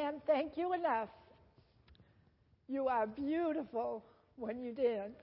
can't 0.03 0.27
thank 0.27 0.57
you 0.57 0.73
enough. 0.73 1.11
You 2.69 2.89
are 2.89 3.07
beautiful 3.07 4.05
when 4.37 4.61
you 4.61 4.73
dance. 4.73 5.15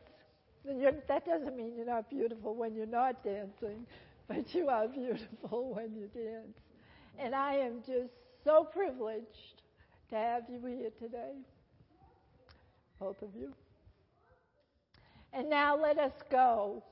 That 1.08 1.26
doesn't 1.26 1.58
mean 1.58 1.74
you're 1.76 1.86
not 1.86 2.10
beautiful 2.10 2.56
when 2.56 2.76
you're 2.76 2.86
not 2.86 3.24
dancing, 3.24 3.86
but 4.28 4.54
you 4.54 4.70
are 4.70 4.88
beautiful 4.88 5.74
when 5.76 5.96
you 5.96 6.08
dance. 6.14 6.58
And 7.18 7.36
I 7.36 7.56
am 7.56 7.82
just 7.86 8.14
so 8.46 8.64
privileged 8.64 9.64
to 10.12 10.16
have 10.16 10.44
you 10.50 10.66
here 10.66 10.92
today, 10.98 11.34
both 13.00 13.22
of 13.22 13.30
you. 13.38 13.52
And 15.34 15.50
now 15.50 15.78
let 15.78 16.00
us 16.00 16.14
go. 16.32 16.84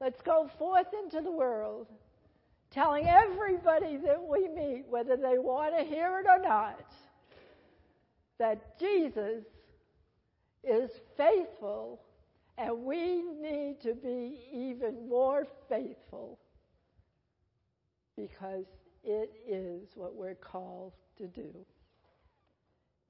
Let's 0.00 0.22
go 0.22 0.48
forth 0.58 0.86
into 1.02 1.20
the 1.22 1.32
world, 1.32 1.88
telling 2.70 3.06
everybody 3.06 3.96
that 3.96 4.22
we 4.22 4.48
meet, 4.48 4.84
whether 4.88 5.16
they 5.16 5.38
want 5.38 5.76
to 5.76 5.84
hear 5.84 6.20
it 6.20 6.26
or 6.28 6.42
not, 6.42 6.80
that 8.38 8.78
Jesus 8.78 9.44
is 10.62 10.90
faithful 11.16 12.00
and 12.56 12.84
we 12.84 13.22
need 13.40 13.80
to 13.82 13.94
be 13.94 14.40
even 14.52 15.08
more 15.08 15.46
faithful 15.68 16.38
because 18.16 18.64
it 19.04 19.30
is 19.46 19.90
what 19.94 20.14
we're 20.14 20.34
called 20.34 20.92
to 21.16 21.26
do. 21.28 21.54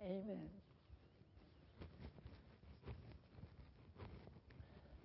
Amen. 0.03 0.49